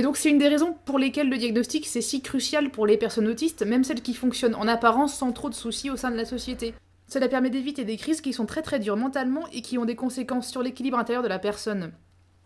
Et 0.00 0.02
donc 0.02 0.16
c'est 0.16 0.30
une 0.30 0.38
des 0.38 0.48
raisons 0.48 0.74
pour 0.86 0.98
lesquelles 0.98 1.28
le 1.28 1.36
diagnostic 1.36 1.86
c'est 1.86 2.00
si 2.00 2.22
crucial 2.22 2.70
pour 2.70 2.86
les 2.86 2.96
personnes 2.96 3.28
autistes, 3.28 3.66
même 3.66 3.84
celles 3.84 4.00
qui 4.00 4.14
fonctionnent 4.14 4.54
en 4.54 4.66
apparence 4.66 5.12
sans 5.12 5.30
trop 5.30 5.50
de 5.50 5.54
soucis 5.54 5.90
au 5.90 5.96
sein 5.96 6.10
de 6.10 6.16
la 6.16 6.24
société. 6.24 6.72
Cela 7.06 7.28
permet 7.28 7.50
d'éviter 7.50 7.84
des 7.84 7.98
crises 7.98 8.22
qui 8.22 8.32
sont 8.32 8.46
très 8.46 8.62
très 8.62 8.78
dures 8.78 8.96
mentalement 8.96 9.46
et 9.52 9.60
qui 9.60 9.76
ont 9.76 9.84
des 9.84 9.96
conséquences 9.96 10.48
sur 10.48 10.62
l'équilibre 10.62 10.98
intérieur 10.98 11.22
de 11.22 11.28
la 11.28 11.38
personne. 11.38 11.92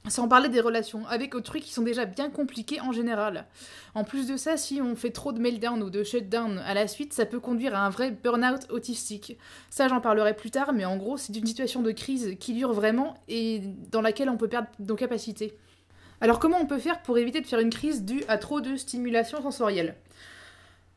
Sans 0.09 0.27
parler 0.27 0.49
des 0.49 0.61
relations 0.61 1.07
avec 1.07 1.37
autrui 1.37 1.61
qui 1.61 1.73
sont 1.73 1.83
déjà 1.83 2.07
bien 2.07 2.29
compliquées 2.29 2.81
en 2.81 2.91
général. 2.91 3.47
En 3.95 4.03
plus 4.03 4.27
de 4.27 4.37
ça, 4.37 4.57
si 4.57 4.83
on 4.83 4.97
fait 4.97 5.13
trop 5.13 5.33
de 5.33 5.39
meltdown 5.39 5.81
ou 5.81 5.91
de 5.91 6.03
shutdown 6.03 6.59
à 6.59 6.75
la 6.75 6.89
suite, 6.89 7.13
ça 7.13 7.25
peut 7.25 7.39
conduire 7.39 7.77
à 7.77 7.87
un 7.87 7.89
vrai 7.89 8.11
burn-out 8.11 8.69
autistique. 8.71 9.39
Ça, 9.71 9.87
j'en 9.87 10.01
parlerai 10.01 10.35
plus 10.35 10.51
tard, 10.51 10.73
mais 10.73 10.87
en 10.87 10.97
gros, 10.97 11.19
c'est 11.19 11.37
une 11.37 11.47
situation 11.47 11.83
de 11.83 11.93
crise 11.93 12.35
qui 12.41 12.53
dure 12.53 12.73
vraiment 12.73 13.15
et 13.29 13.63
dans 13.93 14.01
laquelle 14.01 14.29
on 14.29 14.37
peut 14.37 14.49
perdre 14.49 14.69
nos 14.81 14.97
capacités. 14.97 15.57
Alors 16.25 16.39
comment 16.39 16.57
on 16.59 16.65
peut 16.65 16.79
faire 16.79 17.03
pour 17.03 17.19
éviter 17.19 17.43
de 17.43 17.47
faire 17.47 17.61
une 17.61 17.69
crise 17.69 18.03
due 18.03 18.25
à 18.29 18.39
trop 18.39 18.63
de 18.63 18.77
stimulation 18.77 19.43
sensorielle? 19.43 19.95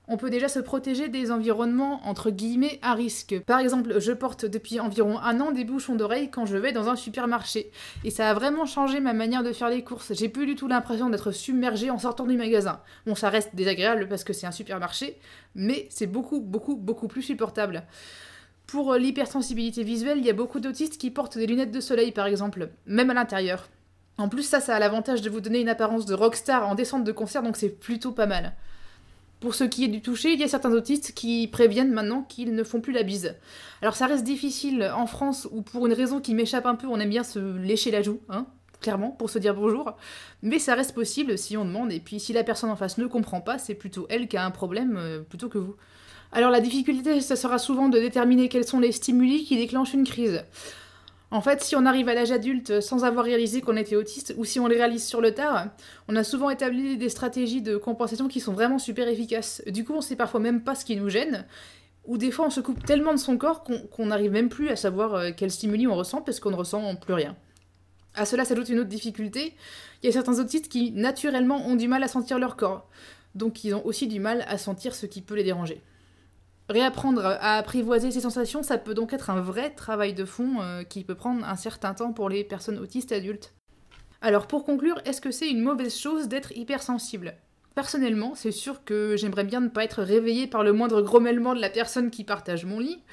On 0.07 0.15
peut 0.15 0.29
déjà 0.29 0.47
se 0.47 0.59
protéger 0.59 1.09
des 1.09 1.31
environnements 1.31 1.99
entre 2.07 2.29
guillemets 2.29 2.79
à 2.81 2.93
risque. 2.93 3.37
Par 3.45 3.59
exemple, 3.59 3.99
je 3.99 4.13
porte 4.13 4.45
depuis 4.45 4.79
environ 4.79 5.19
un 5.19 5.41
an 5.41 5.51
des 5.51 5.65
bouchons 5.65 5.95
d'oreilles 5.95 6.31
quand 6.31 6.45
je 6.45 6.55
vais 6.55 6.71
dans 6.71 6.87
un 6.87 6.95
supermarché. 6.95 7.71
Et 8.05 8.09
ça 8.09 8.29
a 8.29 8.33
vraiment 8.33 8.65
changé 8.65 9.01
ma 9.01 9.11
manière 9.11 9.43
de 9.43 9.51
faire 9.51 9.67
les 9.67 9.83
courses. 9.83 10.13
J'ai 10.13 10.29
plus 10.29 10.45
du 10.45 10.55
tout 10.55 10.69
l'impression 10.69 11.09
d'être 11.09 11.33
submergée 11.33 11.89
en 11.89 11.99
sortant 11.99 12.25
du 12.25 12.37
magasin. 12.37 12.79
Bon, 13.05 13.13
ça 13.13 13.29
reste 13.29 13.53
désagréable 13.53 14.07
parce 14.07 14.23
que 14.23 14.31
c'est 14.31 14.47
un 14.47 14.53
supermarché, 14.53 15.17
mais 15.55 15.87
c'est 15.89 16.07
beaucoup, 16.07 16.39
beaucoup, 16.39 16.77
beaucoup 16.77 17.09
plus 17.09 17.21
supportable. 17.21 17.83
Pour 18.65 18.93
l'hypersensibilité 18.93 19.83
visuelle, 19.83 20.19
il 20.19 20.25
y 20.25 20.29
a 20.29 20.33
beaucoup 20.33 20.61
d'autistes 20.61 20.97
qui 20.97 21.11
portent 21.11 21.37
des 21.37 21.47
lunettes 21.47 21.71
de 21.71 21.81
soleil 21.81 22.13
par 22.13 22.27
exemple, 22.27 22.69
même 22.85 23.09
à 23.09 23.13
l'intérieur. 23.13 23.67
En 24.17 24.29
plus, 24.29 24.43
ça, 24.43 24.59
ça 24.59 24.75
a 24.75 24.79
l'avantage 24.79 25.21
de 25.21 25.29
vous 25.29 25.41
donner 25.41 25.61
une 25.61 25.69
apparence 25.69 26.05
de 26.05 26.13
rockstar 26.13 26.67
en 26.67 26.75
descente 26.75 27.03
de 27.03 27.11
concert, 27.11 27.43
donc 27.43 27.55
c'est 27.55 27.69
plutôt 27.69 28.11
pas 28.11 28.25
mal. 28.25 28.53
Pour 29.39 29.53
ce 29.53 29.63
qui 29.63 29.83
est 29.83 29.89
du 29.89 30.01
toucher, 30.01 30.33
il 30.33 30.39
y 30.39 30.43
a 30.43 30.47
certains 30.47 30.73
autistes 30.73 31.13
qui 31.13 31.47
préviennent 31.47 31.91
maintenant 31.91 32.23
qu'ils 32.23 32.55
ne 32.55 32.63
font 32.63 32.81
plus 32.81 32.93
la 32.93 33.03
bise. 33.03 33.35
Alors 33.83 33.95
ça 33.95 34.07
reste 34.07 34.23
difficile 34.23 34.91
en 34.95 35.05
France, 35.05 35.47
où 35.51 35.61
pour 35.61 35.85
une 35.85 35.93
raison 35.93 36.19
qui 36.19 36.33
m'échappe 36.33 36.65
un 36.65 36.73
peu, 36.73 36.87
on 36.87 36.99
aime 36.99 37.09
bien 37.09 37.23
se 37.23 37.57
lécher 37.57 37.91
la 37.91 38.01
joue, 38.01 38.19
hein, 38.29 38.47
clairement, 38.81 39.11
pour 39.11 39.29
se 39.29 39.37
dire 39.37 39.53
bonjour. 39.53 39.95
Mais 40.41 40.57
ça 40.57 40.73
reste 40.73 40.95
possible 40.95 41.37
si 41.37 41.55
on 41.55 41.65
demande, 41.65 41.91
et 41.91 41.99
puis 41.99 42.19
si 42.19 42.33
la 42.33 42.43
personne 42.43 42.71
en 42.71 42.75
face 42.75 42.97
ne 42.97 43.05
comprend 43.05 43.41
pas, 43.41 43.59
c'est 43.59 43.75
plutôt 43.75 44.07
elle 44.09 44.27
qui 44.27 44.37
a 44.37 44.43
un 44.43 44.51
problème, 44.51 44.97
euh, 44.97 45.19
plutôt 45.19 45.49
que 45.49 45.59
vous. 45.59 45.75
Alors 46.31 46.49
la 46.49 46.59
difficulté, 46.59 47.21
ça 47.21 47.35
sera 47.35 47.59
souvent 47.59 47.89
de 47.89 47.99
déterminer 47.99 48.49
quels 48.49 48.67
sont 48.67 48.79
les 48.79 48.91
stimuli 48.91 49.45
qui 49.45 49.55
déclenchent 49.55 49.93
une 49.93 50.03
crise. 50.03 50.43
En 51.29 51.41
fait, 51.41 51.61
si 51.61 51.75
on 51.75 51.85
arrive 51.85 52.07
à 52.07 52.13
l'âge 52.13 52.31
adulte 52.31 52.79
sans 52.79 53.03
avoir 53.03 53.25
réalisé 53.25 53.61
qu'on 53.61 53.75
était 53.75 53.97
autiste, 53.97 54.33
ou 54.37 54.45
si 54.45 54.61
on 54.61 54.67
les 54.67 54.77
réalise 54.77 55.05
sur 55.05 55.19
le 55.19 55.33
tard, 55.33 55.67
on 56.07 56.15
a 56.15 56.23
souvent 56.23 56.49
établi 56.49 56.95
des 56.97 57.09
stratégies 57.09 57.61
de 57.61 57.75
compensation 57.75 58.29
qui 58.29 58.39
sont 58.39 58.53
vraiment 58.53 58.79
super 58.79 59.09
efficaces. 59.09 59.61
Du 59.67 59.83
coup, 59.83 59.93
on 59.93 60.01
sait 60.01 60.15
parfois 60.15 60.39
même 60.39 60.61
pas 60.61 60.73
ce 60.73 60.85
qui 60.85 60.95
nous 60.95 61.09
gêne, 61.09 61.45
ou 62.05 62.17
des 62.17 62.31
fois 62.31 62.45
on 62.47 62.49
se 62.49 62.61
coupe 62.61 62.85
tellement 62.85 63.11
de 63.11 63.19
son 63.19 63.37
corps 63.37 63.63
qu'on 63.63 64.05
n'arrive 64.05 64.31
même 64.31 64.49
plus 64.49 64.69
à 64.69 64.77
savoir 64.77 65.13
euh, 65.15 65.31
quel 65.35 65.51
stimuli 65.51 65.85
on 65.87 65.95
ressent 65.95 66.21
parce 66.21 66.39
qu'on 66.39 66.51
ne 66.51 66.55
ressent 66.55 66.95
plus 66.95 67.13
rien. 67.13 67.35
À 68.15 68.25
cela 68.25 68.45
s'ajoute 68.45 68.69
une 68.69 68.79
autre 68.79 68.89
difficulté, 68.89 69.53
il 70.01 70.05
y 70.07 70.09
a 70.09 70.13
certains 70.13 70.39
autistes 70.39 70.69
qui 70.69 70.91
naturellement 70.91 71.67
ont 71.67 71.75
du 71.75 71.87
mal 71.87 72.01
à 72.03 72.07
sentir 72.07 72.39
leur 72.39 72.55
corps, 72.55 72.89
donc 73.35 73.63
ils 73.63 73.75
ont 73.75 73.85
aussi 73.85 74.07
du 74.07 74.19
mal 74.19 74.45
à 74.47 74.57
sentir 74.57 74.95
ce 74.95 75.05
qui 75.05 75.21
peut 75.21 75.35
les 75.35 75.43
déranger. 75.43 75.81
Réapprendre 76.69 77.25
à 77.25 77.57
apprivoiser 77.57 78.11
ses 78.11 78.19
sensations, 78.19 78.61
ça 78.61 78.77
peut 78.77 78.93
donc 78.93 79.13
être 79.13 79.29
un 79.29 79.39
vrai 79.39 79.69
travail 79.69 80.13
de 80.13 80.25
fond 80.25 80.61
euh, 80.61 80.83
qui 80.83 81.05
peut 81.05 81.15
prendre 81.15 81.45
un 81.45 81.55
certain 81.55 81.93
temps 81.93 82.11
pour 82.11 82.29
les 82.29 82.43
personnes 82.43 82.77
autistes 82.77 83.13
adultes. 83.13 83.53
Alors 84.21 84.47
pour 84.47 84.65
conclure, 84.65 84.99
est-ce 85.05 85.21
que 85.21 85.31
c'est 85.31 85.49
une 85.49 85.61
mauvaise 85.61 85.97
chose 85.97 86.27
d'être 86.27 86.51
hypersensible? 86.57 87.35
Personnellement, 87.73 88.33
c'est 88.35 88.51
sûr 88.51 88.83
que 88.83 89.15
j'aimerais 89.15 89.43
bien 89.43 89.61
ne 89.61 89.69
pas 89.69 89.83
être 89.83 90.01
réveillée 90.01 90.47
par 90.47 90.63
le 90.63 90.73
moindre 90.73 91.01
grommellement 91.01 91.53
de 91.53 91.61
la 91.61 91.69
personne 91.69 92.09
qui 92.09 92.23
partage 92.23 92.65
mon 92.65 92.79
lit. 92.79 93.03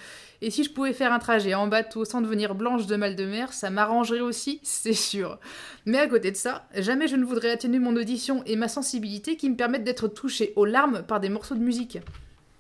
Et 0.41 0.51
si 0.51 0.65
je 0.65 0.73
pouvais 0.73 0.95
faire 0.95 1.13
un 1.13 1.19
trajet 1.19 1.55
en 1.55 1.69
bateau 1.69 2.05
sans 2.05 2.23
devenir 2.23 2.55
blanche 2.55 2.87
de 2.87 2.97
mal 2.97 3.15
de 3.15 3.27
mer, 3.27 3.53
ça 3.53 3.71
m'arrangerait 3.71 4.21
aussi, 4.21 4.61
c'est 4.65 4.95
sûr. 4.95 5.39
Mais 5.85 5.99
à 5.99 6.09
côté 6.09 6.33
de 6.33 6.37
ça, 6.37 6.67
jamais 6.75 7.07
je 7.07 7.17
ne 7.17 7.25
voudrais 7.25 7.51
atténuer 7.51 7.79
mon 7.79 7.95
audition 7.95 8.43
et 8.47 8.57
ma 8.57 8.69
sensibilité 8.69 9.37
qui 9.37 9.49
me 9.49 9.57
permettent 9.57 9.85
d'être 9.85 10.09
touchée 10.09 10.55
aux 10.57 10.65
larmes 10.65 11.05
par 11.07 11.21
des 11.21 11.29
morceaux 11.29 11.55
de 11.55 11.61
musique. 11.61 11.99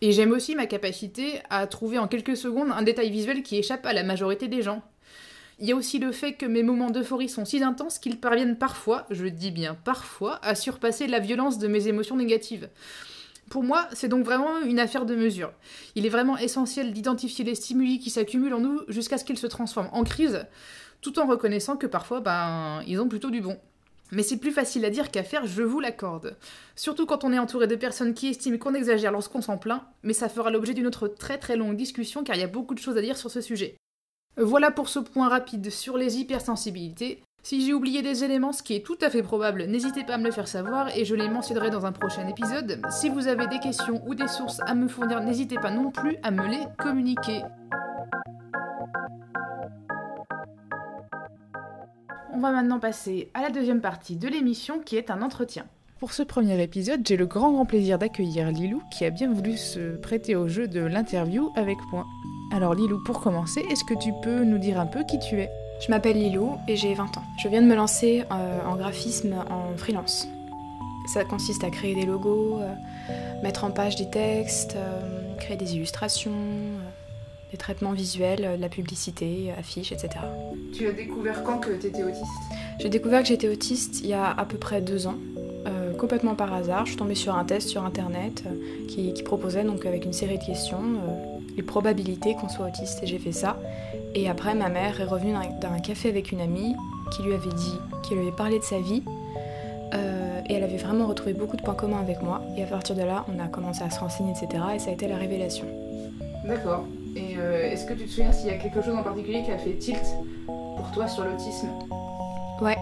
Et 0.04 0.12
j'aime 0.12 0.32
aussi 0.32 0.54
ma 0.54 0.66
capacité 0.66 1.40
à 1.48 1.66
trouver 1.66 1.96
en 1.96 2.08
quelques 2.08 2.36
secondes 2.36 2.70
un 2.70 2.82
détail 2.82 3.08
visuel 3.08 3.42
qui 3.42 3.56
échappe 3.56 3.86
à 3.86 3.94
la 3.94 4.02
majorité 4.02 4.48
des 4.48 4.60
gens. 4.60 4.82
Il 5.58 5.66
y 5.66 5.72
a 5.72 5.76
aussi 5.76 5.98
le 5.98 6.12
fait 6.12 6.34
que 6.34 6.44
mes 6.44 6.62
moments 6.62 6.90
d'euphorie 6.90 7.30
sont 7.30 7.46
si 7.46 7.62
intenses 7.62 7.98
qu'ils 7.98 8.20
parviennent 8.20 8.58
parfois, 8.58 9.06
je 9.08 9.24
dis 9.24 9.50
bien 9.50 9.78
parfois, 9.82 10.40
à 10.44 10.54
surpasser 10.54 11.06
la 11.06 11.20
violence 11.20 11.56
de 11.58 11.68
mes 11.68 11.88
émotions 11.88 12.16
négatives. 12.16 12.68
Pour 13.48 13.62
moi, 13.62 13.88
c'est 13.94 14.08
donc 14.08 14.26
vraiment 14.26 14.60
une 14.60 14.78
affaire 14.78 15.06
de 15.06 15.16
mesure. 15.16 15.54
Il 15.94 16.04
est 16.04 16.10
vraiment 16.10 16.36
essentiel 16.36 16.92
d'identifier 16.92 17.42
les 17.46 17.54
stimuli 17.54 17.98
qui 17.98 18.10
s'accumulent 18.10 18.52
en 18.52 18.60
nous 18.60 18.82
jusqu'à 18.88 19.16
ce 19.16 19.24
qu'ils 19.24 19.38
se 19.38 19.46
transforment 19.46 19.88
en 19.94 20.04
crise, 20.04 20.44
tout 21.00 21.18
en 21.18 21.26
reconnaissant 21.26 21.78
que 21.78 21.86
parfois, 21.86 22.20
ben, 22.20 22.82
ils 22.86 23.00
ont 23.00 23.08
plutôt 23.08 23.30
du 23.30 23.40
bon. 23.40 23.58
Mais 24.14 24.22
c'est 24.22 24.36
plus 24.36 24.52
facile 24.52 24.84
à 24.84 24.90
dire 24.90 25.10
qu'à 25.10 25.22
faire, 25.22 25.46
je 25.46 25.62
vous 25.62 25.80
l'accorde. 25.80 26.36
Surtout 26.76 27.06
quand 27.06 27.24
on 27.24 27.32
est 27.32 27.38
entouré 27.38 27.66
de 27.66 27.76
personnes 27.76 28.14
qui 28.14 28.28
estiment 28.28 28.58
qu'on 28.58 28.74
exagère 28.74 29.12
lorsqu'on 29.12 29.42
s'en 29.42 29.58
plaint, 29.58 29.82
mais 30.02 30.12
ça 30.12 30.28
fera 30.28 30.50
l'objet 30.50 30.74
d'une 30.74 30.86
autre 30.86 31.08
très 31.08 31.38
très 31.38 31.56
longue 31.56 31.76
discussion 31.76 32.24
car 32.24 32.36
il 32.36 32.40
y 32.40 32.44
a 32.44 32.48
beaucoup 32.48 32.74
de 32.74 32.80
choses 32.80 32.96
à 32.96 33.02
dire 33.02 33.16
sur 33.16 33.30
ce 33.30 33.40
sujet. 33.40 33.76
Voilà 34.36 34.70
pour 34.70 34.88
ce 34.88 34.98
point 34.98 35.28
rapide 35.28 35.70
sur 35.70 35.96
les 35.96 36.18
hypersensibilités. 36.18 37.22
Si 37.42 37.64
j'ai 37.64 37.74
oublié 37.74 38.00
des 38.00 38.24
éléments, 38.24 38.52
ce 38.52 38.62
qui 38.62 38.74
est 38.74 38.84
tout 38.84 38.96
à 39.02 39.10
fait 39.10 39.22
probable, 39.22 39.64
n'hésitez 39.64 40.02
pas 40.02 40.14
à 40.14 40.18
me 40.18 40.24
le 40.24 40.32
faire 40.32 40.48
savoir 40.48 40.96
et 40.96 41.04
je 41.04 41.14
les 41.14 41.28
mentionnerai 41.28 41.70
dans 41.70 41.84
un 41.84 41.92
prochain 41.92 42.26
épisode. 42.26 42.80
Si 42.90 43.10
vous 43.10 43.28
avez 43.28 43.46
des 43.48 43.58
questions 43.58 44.02
ou 44.06 44.14
des 44.14 44.28
sources 44.28 44.60
à 44.66 44.74
me 44.74 44.88
fournir, 44.88 45.20
n'hésitez 45.20 45.56
pas 45.56 45.70
non 45.70 45.90
plus 45.90 46.16
à 46.22 46.30
me 46.30 46.48
les 46.48 46.64
communiquer. 46.78 47.42
On 52.34 52.40
va 52.40 52.50
maintenant 52.50 52.80
passer 52.80 53.30
à 53.32 53.42
la 53.42 53.50
deuxième 53.50 53.80
partie 53.80 54.16
de 54.16 54.28
l'émission 54.28 54.80
qui 54.80 54.96
est 54.96 55.10
un 55.10 55.22
entretien. 55.22 55.64
Pour 56.00 56.12
ce 56.12 56.22
premier 56.22 56.60
épisode, 56.60 57.06
j'ai 57.06 57.16
le 57.16 57.26
grand 57.26 57.52
grand 57.52 57.64
plaisir 57.64 57.98
d'accueillir 57.98 58.50
Lilou 58.50 58.82
qui 58.90 59.04
a 59.04 59.10
bien 59.10 59.32
voulu 59.32 59.56
se 59.56 59.96
prêter 59.96 60.34
au 60.34 60.48
jeu 60.48 60.66
de 60.66 60.80
l'interview 60.80 61.50
avec 61.54 61.78
moi. 61.92 62.04
Alors 62.52 62.74
Lilou, 62.74 63.02
pour 63.04 63.20
commencer, 63.20 63.64
est-ce 63.70 63.84
que 63.84 63.94
tu 63.94 64.12
peux 64.22 64.42
nous 64.42 64.58
dire 64.58 64.80
un 64.80 64.86
peu 64.86 65.04
qui 65.04 65.18
tu 65.20 65.40
es? 65.40 65.48
Je 65.80 65.90
m'appelle 65.90 66.18
Lilou 66.18 66.56
et 66.66 66.76
j'ai 66.76 66.94
20 66.94 67.16
ans. 67.18 67.24
Je 67.38 67.48
viens 67.48 67.62
de 67.62 67.66
me 67.66 67.76
lancer 67.76 68.24
euh, 68.30 68.66
en 68.66 68.76
graphisme 68.76 69.34
en 69.48 69.76
freelance. 69.76 70.26
Ça 71.06 71.24
consiste 71.24 71.62
à 71.62 71.70
créer 71.70 71.94
des 71.94 72.06
logos, 72.06 72.58
euh, 72.60 72.74
mettre 73.42 73.64
en 73.64 73.70
page 73.70 73.94
des 73.96 74.10
textes, 74.10 74.74
euh, 74.76 75.36
créer 75.36 75.56
des 75.56 75.76
illustrations, 75.76 76.32
des 77.54 77.58
traitements 77.58 77.92
visuels, 77.92 78.44
euh, 78.44 78.56
la 78.56 78.68
publicité, 78.68 79.52
affiches, 79.56 79.92
etc. 79.92 80.08
Tu 80.72 80.88
as 80.88 80.92
découvert 80.92 81.44
quand 81.44 81.58
que 81.58 81.70
tu 81.70 81.86
étais 81.86 82.02
autiste? 82.02 82.24
J'ai 82.80 82.88
découvert 82.88 83.22
que 83.22 83.28
j'étais 83.28 83.48
autiste 83.48 84.00
il 84.00 84.08
y 84.08 84.12
a 84.12 84.28
à 84.28 84.44
peu 84.44 84.58
près 84.58 84.80
deux 84.80 85.06
ans, 85.06 85.14
euh, 85.68 85.92
complètement 85.94 86.34
par 86.34 86.52
hasard. 86.52 86.84
Je 86.84 86.90
suis 86.90 86.98
tombée 86.98 87.14
sur 87.14 87.36
un 87.36 87.44
test 87.44 87.68
sur 87.68 87.84
internet 87.84 88.42
euh, 88.44 88.86
qui, 88.88 89.22
proposait, 89.22 89.62
donc 89.62 89.86
avec 89.86 90.04
une 90.04 90.12
série 90.12 90.38
de 90.38 90.44
questions, 90.44 90.82
les 91.56 91.62
probabilités 91.62 92.34
qu'on 92.34 92.48
soit 92.48 92.66
autiste, 92.66 93.04
et 93.04 93.06
j'ai 93.06 93.20
fait 93.20 93.30
ça. 93.30 93.56
Et 94.16 94.28
après, 94.28 94.56
ma 94.56 94.68
mère 94.68 95.00
est 95.00 95.04
revenue 95.04 95.34
d'un 95.60 95.78
café 95.78 96.08
avec 96.08 96.32
une 96.32 96.40
amie 96.40 96.74
qui 97.12 97.22
lui 97.22 97.34
avait 97.34 97.54
dit, 97.54 97.78
qui 98.02 98.14
lui 98.14 98.22
avait 98.22 98.36
parlé 98.36 98.58
de 98.58 98.64
sa 98.64 98.80
vie. 98.80 99.04
et 100.48 100.54
elle 100.54 100.64
avait 100.64 100.82
vraiment 100.86 101.06
retrouvé 101.06 101.32
beaucoup 101.32 101.56
de 101.56 101.62
points 101.62 101.76
communs 101.76 102.00
avec 102.00 102.20
moi. 102.20 102.42
Et 102.56 102.64
à 102.64 102.66
partir 102.66 102.96
de 102.96 103.02
là, 103.02 103.24
on 103.32 103.38
a 103.38 103.46
commencé 103.46 103.84
à 103.84 103.90
se 103.90 104.00
renseigner, 104.00 104.32
etc. 104.32 104.64
Et 104.74 104.78
ça 104.80 104.90
a 104.90 104.92
été 104.92 105.06
la 105.06 105.16
révélation. 105.16 105.66
D'accord. 106.44 106.84
Et 107.16 107.36
euh, 107.38 107.70
est-ce 107.70 107.86
que 107.86 107.94
tu 107.94 108.04
te 108.04 108.10
souviens 108.10 108.32
s'il 108.32 108.48
y 108.48 108.50
a 108.50 108.56
quelque 108.56 108.82
chose 108.82 108.94
en 108.94 109.02
particulier 109.02 109.42
qui 109.44 109.50
a 109.50 109.58
fait 109.58 109.74
tilt 109.74 110.04
pour 110.46 110.90
toi 110.92 111.06
sur 111.06 111.24
l'autisme? 111.24 111.68
Ouais. 112.60 112.76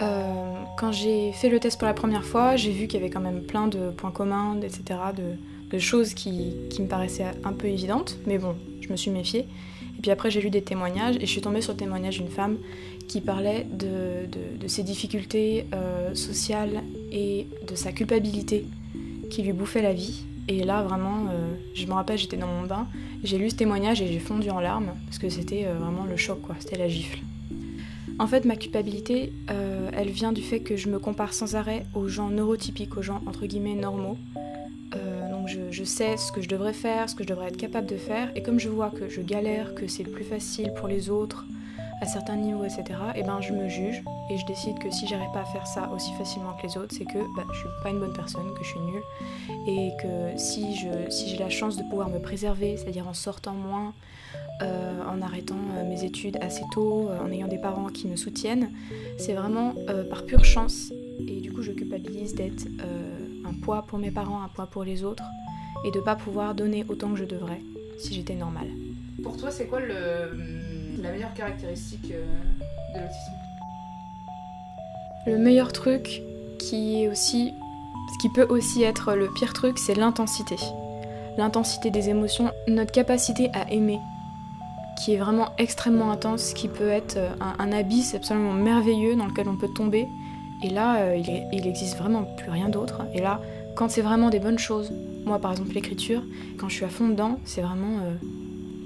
Euh, 0.00 0.54
quand 0.76 0.90
j'ai 0.90 1.32
fait 1.32 1.48
le 1.48 1.60
test 1.60 1.78
pour 1.78 1.86
la 1.86 1.94
première 1.94 2.24
fois, 2.24 2.56
j'ai 2.56 2.72
vu 2.72 2.86
qu'il 2.86 3.00
y 3.00 3.02
avait 3.02 3.10
quand 3.10 3.20
même 3.20 3.42
plein 3.42 3.68
de 3.68 3.90
points 3.90 4.10
communs, 4.10 4.58
etc., 4.60 4.82
de, 5.16 5.78
choses 5.78 6.12
qui, 6.12 6.52
me 6.78 6.86
paraissaient 6.86 7.30
un 7.44 7.52
peu 7.54 7.66
évidentes, 7.66 8.18
mais 8.26 8.36
bon, 8.36 8.54
je 8.82 8.90
me 8.90 8.96
suis 8.96 9.10
méfiée. 9.10 9.46
Et 9.98 10.02
puis 10.02 10.10
après, 10.10 10.30
j'ai 10.30 10.42
lu 10.42 10.50
des 10.50 10.60
témoignages 10.60 11.16
et 11.16 11.20
je 11.20 11.26
suis 11.30 11.40
tombée 11.40 11.62
sur 11.62 11.72
le 11.72 11.78
témoignage 11.78 12.18
d'une 12.18 12.28
femme 12.28 12.58
qui 13.08 13.22
parlait 13.22 13.66
de, 13.72 14.68
ses 14.68 14.82
difficultés 14.82 15.66
euh, 15.72 16.14
sociales 16.14 16.82
et 17.10 17.46
de 17.66 17.74
sa 17.74 17.92
culpabilité 17.92 18.66
qui 19.30 19.42
lui 19.42 19.52
bouffait 19.52 19.80
la 19.80 19.94
vie 19.94 20.24
Et 20.48 20.64
là, 20.64 20.82
vraiment, 20.82 21.26
euh, 21.30 21.54
je 21.74 21.86
me 21.86 21.92
rappelle, 21.92 22.18
j'étais 22.18 22.36
dans 22.36 22.48
mon 22.48 22.66
bain, 22.66 22.88
j'ai 23.22 23.38
lu 23.38 23.50
ce 23.50 23.56
témoignage 23.56 24.02
et 24.02 24.08
j'ai 24.08 24.18
fondu 24.18 24.50
en 24.50 24.60
larmes 24.60 24.92
parce 25.06 25.18
que 25.18 25.28
c'était 25.28 25.66
euh, 25.66 25.74
vraiment 25.74 26.04
le 26.04 26.16
choc, 26.16 26.40
quoi. 26.42 26.56
C'était 26.58 26.78
la 26.78 26.88
gifle. 26.88 27.20
En 28.18 28.26
fait, 28.26 28.44
ma 28.44 28.56
culpabilité, 28.56 29.32
euh, 29.50 29.88
elle 29.92 30.10
vient 30.10 30.32
du 30.32 30.42
fait 30.42 30.60
que 30.60 30.76
je 30.76 30.88
me 30.88 30.98
compare 30.98 31.32
sans 31.32 31.54
arrêt 31.54 31.86
aux 31.94 32.08
gens 32.08 32.28
neurotypiques, 32.28 32.96
aux 32.96 33.02
gens 33.02 33.22
entre 33.26 33.46
guillemets 33.46 33.74
normaux. 33.74 34.18
Donc 35.30 35.48
je, 35.48 35.82
sais 35.82 36.16
ce 36.18 36.30
que 36.30 36.40
je 36.40 36.48
devrais 36.48 36.72
faire, 36.72 37.10
ce 37.10 37.16
que 37.16 37.24
je 37.24 37.28
devrais 37.28 37.48
être 37.48 37.56
capable 37.56 37.88
de 37.88 37.96
faire, 37.96 38.30
et 38.36 38.42
comme 38.42 38.60
je 38.60 38.68
vois 38.68 38.90
que 38.90 39.08
je 39.08 39.20
galère, 39.20 39.74
que 39.74 39.88
c'est 39.88 40.04
plus 40.04 40.22
facile 40.22 40.72
pour 40.78 40.86
les 40.86 41.10
autres 41.10 41.46
à 42.02 42.06
certains 42.06 42.36
niveaux, 42.36 42.64
etc., 42.64 42.82
et 43.14 43.22
ben 43.22 43.40
je 43.40 43.52
me 43.52 43.68
juge 43.68 44.02
et 44.28 44.36
je 44.36 44.44
décide 44.44 44.78
que 44.80 44.90
si 44.90 45.06
j'arrive 45.06 45.30
pas 45.32 45.42
à 45.42 45.44
faire 45.44 45.66
ça 45.68 45.88
aussi 45.94 46.12
facilement 46.14 46.52
que 46.54 46.66
les 46.66 46.76
autres, 46.76 46.92
c'est 46.96 47.04
que 47.04 47.18
bah, 47.36 47.44
je 47.52 47.58
suis 47.58 47.68
pas 47.82 47.90
une 47.90 48.00
bonne 48.00 48.12
personne, 48.12 48.52
que 48.54 48.64
je 48.64 48.70
suis 48.70 48.80
nulle, 48.80 49.02
et 49.68 49.92
que 50.02 50.36
si 50.36 50.74
je 50.76 51.10
si 51.10 51.28
j'ai 51.28 51.38
la 51.38 51.48
chance 51.48 51.76
de 51.76 51.84
pouvoir 51.84 52.08
me 52.08 52.18
préserver, 52.18 52.76
c'est-à-dire 52.76 53.06
en 53.06 53.14
sortant 53.14 53.52
moins, 53.52 53.94
euh, 54.62 55.04
en 55.08 55.22
arrêtant 55.22 55.56
euh, 55.76 55.88
mes 55.88 56.04
études 56.04 56.38
assez 56.40 56.64
tôt, 56.72 57.08
euh, 57.08 57.20
en 57.20 57.30
ayant 57.30 57.48
des 57.48 57.58
parents 57.58 57.88
qui 57.88 58.08
me 58.08 58.16
soutiennent, 58.16 58.70
c'est 59.18 59.34
vraiment 59.34 59.74
par 60.10 60.24
pure 60.24 60.44
chance. 60.44 60.92
Et 61.28 61.40
du 61.40 61.52
coup, 61.52 61.62
je 61.62 61.70
culpabilise 61.70 62.34
d'être 62.34 62.66
un 63.44 63.52
poids 63.52 63.82
pour 63.82 63.98
mes 63.98 64.10
parents, 64.10 64.42
un 64.42 64.48
poids 64.48 64.66
pour 64.66 64.82
les 64.82 65.04
autres, 65.04 65.24
et 65.84 65.92
de 65.92 66.00
pas 66.00 66.16
pouvoir 66.16 66.54
donner 66.54 66.84
autant 66.88 67.10
que 67.10 67.16
je 67.16 67.24
devrais 67.24 67.60
si 67.98 68.14
j'étais 68.14 68.34
normale. 68.34 68.68
Pour 69.22 69.36
toi, 69.36 69.50
c'est 69.50 69.66
quoi 69.66 69.78
le, 69.78 69.92
la 71.00 71.10
meilleure 71.12 71.32
caractéristique 71.34 72.12
euh, 72.12 72.24
de 72.94 73.00
l'autisme 73.00 73.32
Le 75.26 75.38
meilleur 75.38 75.72
truc 75.72 76.22
qui 76.58 77.02
est 77.02 77.08
aussi, 77.08 77.52
ce 78.14 78.18
qui 78.20 78.28
peut 78.28 78.46
aussi 78.48 78.82
être 78.82 79.14
le 79.14 79.28
pire 79.32 79.52
truc, 79.52 79.78
c'est 79.78 79.94
l'intensité. 79.94 80.56
L'intensité 81.38 81.90
des 81.90 82.08
émotions, 82.10 82.50
notre 82.68 82.92
capacité 82.92 83.50
à 83.54 83.70
aimer, 83.72 83.98
qui 85.02 85.14
est 85.14 85.16
vraiment 85.18 85.48
extrêmement 85.58 86.10
intense, 86.10 86.52
qui 86.52 86.68
peut 86.68 86.88
être 86.90 87.16
euh, 87.16 87.30
un, 87.58 87.72
abysse 87.72 88.14
absolument 88.14 88.52
merveilleux 88.52 89.16
dans 89.16 89.26
lequel 89.26 89.48
on 89.48 89.56
peut 89.56 89.72
tomber. 89.74 90.06
Et 90.62 90.68
là, 90.70 90.96
euh, 91.00 91.16
il, 91.16 91.28
est- 91.30 91.46
il 91.52 91.66
existe 91.66 91.96
vraiment 91.98 92.24
plus 92.36 92.50
rien 92.50 92.68
d'autre. 92.68 93.02
Et 93.14 93.20
là, 93.20 93.40
quand 93.74 93.90
c'est 93.90 94.02
vraiment 94.02 94.28
des 94.28 94.38
bonnes 94.38 94.58
choses, 94.58 94.92
moi 95.24 95.38
par 95.38 95.52
exemple 95.52 95.72
l'écriture, 95.72 96.22
quand 96.58 96.68
je 96.68 96.74
suis 96.76 96.84
à 96.84 96.88
fond 96.90 97.08
dedans, 97.08 97.38
c'est 97.44 97.62
vraiment, 97.62 98.00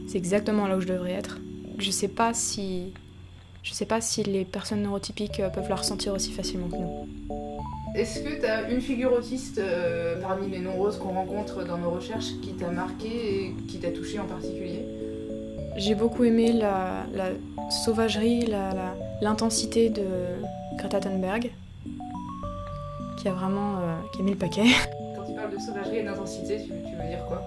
c'est 0.07 0.17
exactement 0.17 0.69
là 0.69 0.77
où 0.77 0.81
je 0.81 0.87
devrais 0.87 1.13
être. 1.13 1.41
Je 1.79 1.91
sais 1.91 2.09
pas 2.09 2.33
si, 2.35 2.93
je 3.63 3.73
sais 3.73 3.85
pas 3.87 4.01
si 4.01 4.23
les 4.23 4.45
personnes 4.45 4.83
neurotypiques 4.83 5.41
euh, 5.41 5.51
peuvent 5.51 5.69
la 5.69 5.77
ressentir 5.77 6.15
aussi 6.15 6.33
facilement 6.33 6.69
que 6.69 6.77
nous. 6.77 7.09
Est-ce 7.95 8.21
que 8.21 8.41
tu 8.41 8.47
as 8.47 8.71
une 8.71 8.81
figure 8.81 9.13
autiste 9.13 9.59
euh, 9.59 10.21
parmi 10.21 10.51
les 10.51 10.59
nombreuses 10.59 10.99
qu'on 10.99 11.13
rencontre 11.13 11.65
dans 11.65 11.79
nos 11.79 11.91
recherches 11.91 12.39
qui 12.43 12.53
t'a 12.53 12.71
marqué 12.71 13.07
et 13.09 13.55
qui 13.69 13.79
t'a 13.79 13.91
touché 13.91 14.19
en 14.19 14.25
particulier? 14.27 14.85
J'ai 15.77 15.95
beaucoup 15.95 16.25
aimé 16.25 16.53
la, 16.53 17.05
la 17.15 17.29
sauvagerie, 17.71 18.47
l'intensité 19.21 19.91
de 19.91 20.05
Greta 20.79 21.01
Thunberg, 21.01 21.51
qui 23.19 23.29
a 23.29 23.33
vraiment 23.33 23.77
euh, 23.79 23.97
qui 24.13 24.21
a 24.21 24.25
mis 24.25 24.33
le 24.33 24.39
paquet. 24.39 24.65
Quand 25.17 25.25
tu 25.25 25.35
parles 25.35 25.55
de 25.55 25.59
sauvagerie 25.59 25.99
et 25.99 26.05
d'intensité, 26.05 26.59
tu, 26.63 26.69
tu 26.69 26.97
veux 26.97 27.09
dire 27.09 27.25
quoi? 27.27 27.43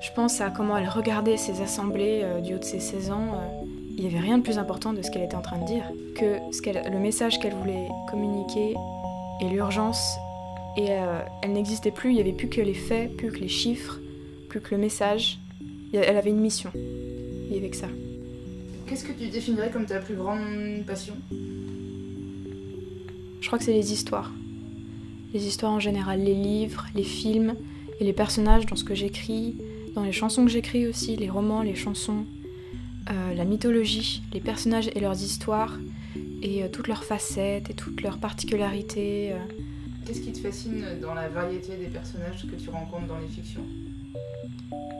Je 0.00 0.10
pense 0.12 0.40
à 0.40 0.50
comment 0.50 0.76
elle 0.76 0.88
regardait 0.88 1.36
ces 1.36 1.60
assemblées 1.62 2.20
euh, 2.22 2.40
du 2.40 2.54
haut 2.54 2.58
de 2.58 2.64
ses 2.64 2.80
16 2.80 3.10
ans. 3.10 3.34
euh, 3.34 3.64
il 3.96 4.04
n'y 4.04 4.06
avait 4.06 4.20
rien 4.20 4.38
de 4.38 4.42
plus 4.42 4.58
important 4.58 4.92
de 4.92 5.02
ce 5.02 5.10
qu'elle 5.10 5.22
était 5.22 5.36
en 5.36 5.40
train 5.40 5.58
de 5.58 5.66
dire 5.66 5.84
que 6.16 6.38
ce 6.52 6.90
le 6.90 6.98
message 6.98 7.38
qu'elle 7.38 7.54
voulait 7.54 7.88
communiquer 8.10 8.74
et 9.40 9.48
l'urgence. 9.48 10.16
Et 10.76 10.90
euh, 10.90 11.20
elle 11.42 11.52
n'existait 11.52 11.92
plus, 11.92 12.10
il 12.10 12.14
n'y 12.14 12.20
avait 12.20 12.32
plus 12.32 12.48
que 12.48 12.60
les 12.60 12.74
faits, 12.74 13.16
plus 13.16 13.30
que 13.30 13.38
les 13.38 13.48
chiffres, 13.48 14.00
plus 14.48 14.60
que 14.60 14.74
le 14.74 14.80
message. 14.80 15.38
Elle 15.92 16.16
avait 16.16 16.30
une 16.30 16.40
mission. 16.40 16.72
Il 16.74 17.54
y 17.54 17.58
avait 17.58 17.70
que 17.70 17.76
ça. 17.76 17.86
Qu'est-ce 18.88 19.04
que 19.04 19.12
tu 19.12 19.28
définirais 19.28 19.70
comme 19.70 19.86
ta 19.86 20.00
plus 20.00 20.16
grande 20.16 20.84
passion? 20.84 21.14
Je 23.40 23.46
crois 23.46 23.58
que 23.58 23.64
c'est 23.64 23.72
les 23.72 23.92
histoires. 23.92 24.32
Les 25.32 25.46
histoires 25.46 25.70
en 25.72 25.80
général, 25.80 26.20
les 26.22 26.34
livres, 26.34 26.86
les 26.94 27.04
films 27.04 27.54
et 28.00 28.04
les 28.04 28.12
personnages 28.12 28.66
dans 28.66 28.76
ce 28.76 28.84
que 28.84 28.94
j'écris, 28.94 29.56
dans 29.94 30.02
les 30.02 30.12
chansons 30.12 30.44
que 30.44 30.50
j'écris 30.50 30.86
aussi, 30.86 31.16
les 31.16 31.30
romans, 31.30 31.62
les 31.62 31.74
chansons, 31.74 32.24
euh, 33.10 33.34
la 33.34 33.44
mythologie, 33.44 34.22
les 34.32 34.40
personnages 34.40 34.90
et 34.94 35.00
leurs 35.00 35.22
histoires, 35.22 35.78
et 36.42 36.62
euh, 36.62 36.68
toutes 36.68 36.88
leurs 36.88 37.04
facettes 37.04 37.70
et 37.70 37.74
toutes 37.74 38.02
leurs 38.02 38.18
particularités. 38.18 39.32
euh. 39.32 39.38
Qu'est-ce 40.04 40.20
qui 40.20 40.32
te 40.32 40.38
fascine 40.38 40.84
dans 41.00 41.14
la 41.14 41.28
variété 41.28 41.76
des 41.76 41.86
personnages 41.86 42.46
que 42.50 42.56
tu 42.56 42.70
rencontres 42.70 43.06
dans 43.06 43.18
les 43.18 43.28
fictions? 43.28 43.64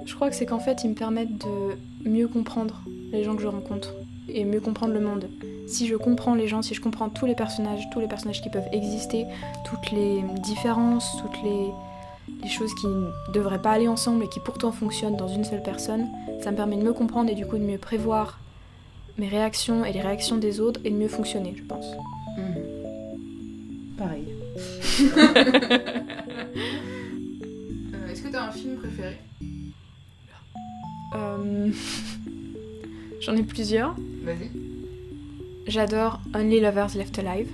Je 0.07 0.15
crois 0.15 0.31
que 0.31 0.37
c'est 0.37 0.47
qu'en 0.47 0.61
fait, 0.61 0.85
ils 0.85 0.91
me 0.91 0.95
permettent 0.95 1.39
de 1.45 2.09
mieux 2.09 2.29
comprendre 2.29 2.83
les 3.13 3.25
gens 3.25 3.37
que 3.37 3.43
je 3.43 3.47
rencontre 3.47 3.95
et 4.29 4.45
mieux 4.45 4.61
comprendre 4.61 4.95
le 4.95 5.01
monde. 5.01 5.29
Si 5.67 5.87
je 5.87 5.97
comprends 5.97 6.35
les 6.35 6.47
gens, 6.47 6.63
si 6.63 6.75
je 6.75 6.81
comprends 6.81 7.09
tous 7.09 7.27
les 7.27 7.35
personnages, 7.35 7.85
tous 7.93 8.01
les 8.01 8.09
personnages 8.09 8.43
qui 8.43 8.51
peuvent 8.51 8.69
exister, 8.73 9.27
toutes 9.65 9.91
les 9.93 10.23
différences, 10.43 11.17
toutes 11.23 11.43
les, 11.43 11.71
les 12.45 12.51
choses 12.51 12.75
qui 12.75 12.87
ne 12.87 13.09
devraient 13.33 13.61
pas 13.61 13.73
aller 13.73 13.89
ensemble 13.89 14.25
et 14.25 14.29
qui 14.29 14.39
pourtant 14.39 14.71
fonctionnent 14.71 15.17
dans 15.17 15.29
une 15.29 15.45
seule 15.45 15.63
personne, 15.63 16.07
ça 16.43 16.51
me 16.51 16.57
permet 16.57 16.77
de 16.77 16.83
me 16.83 16.93
comprendre 16.93 17.31
et 17.31 17.35
du 17.35 17.47
coup 17.47 17.57
de 17.57 17.65
mieux 17.65 17.79
prévoir 17.79 18.39
mes 19.17 19.29
réactions 19.29 19.85
et 19.85 19.93
les 19.93 20.03
réactions 20.03 20.37
des 20.37 20.61
autres 20.61 20.81
et 20.85 20.91
de 20.91 20.97
mieux 20.97 21.09
fonctionner, 21.09 21.55
je 21.57 21.63
pense. 21.63 21.87
Pareil. 23.99 24.25
Euh, 27.95 28.09
Est-ce 28.09 28.23
que 28.23 28.29
tu 28.29 28.37
as 28.37 28.45
un 28.45 28.53
film 28.53 28.77
préféré? 28.77 29.19
Euh, 31.15 31.71
J'en 33.21 33.37
ai 33.37 33.43
plusieurs. 33.43 33.97
Vas-y. 34.23 34.51
J'adore 35.67 36.21
Only 36.35 36.61
Lovers 36.61 36.95
Left 36.97 37.19
Alive, 37.19 37.51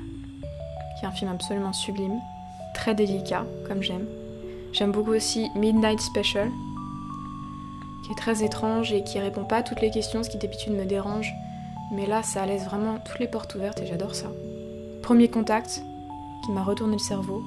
qui 0.99 1.05
est 1.05 1.09
un 1.09 1.13
film 1.13 1.31
absolument 1.31 1.73
sublime, 1.73 2.21
très 2.75 2.95
délicat, 2.95 3.47
comme 3.67 3.83
j'aime. 3.83 4.07
J'aime 4.73 4.93
beaucoup 4.93 5.13
aussi 5.13 5.51
Midnight 5.57 6.01
Special, 6.01 6.51
qui 8.05 8.13
est 8.13 8.17
très 8.17 8.45
étrange 8.45 8.93
et 8.93 9.03
qui 9.03 9.19
répond 9.19 9.45
pas 9.45 9.59
à 9.59 9.63
toutes 9.63 9.81
les 9.81 9.91
questions, 9.91 10.23
ce 10.23 10.31
qui 10.31 10.39
d'habitude 10.39 10.73
me 10.73 10.85
dérange. 10.85 11.33
Mais 11.93 12.07
là, 12.07 12.23
ça 12.23 12.47
laisse 12.47 12.65
vraiment 12.65 12.99
toutes 13.05 13.19
les 13.19 13.27
portes 13.27 13.55
ouvertes 13.57 13.81
et 13.83 13.87
j'adore 13.87 14.15
ça. 14.15 14.29
Premier 15.03 15.29
contact, 15.29 15.83
qui 16.45 16.53
m'a 16.53 16.63
retourné 16.63 16.93
le 16.95 16.99
cerveau. 17.01 17.43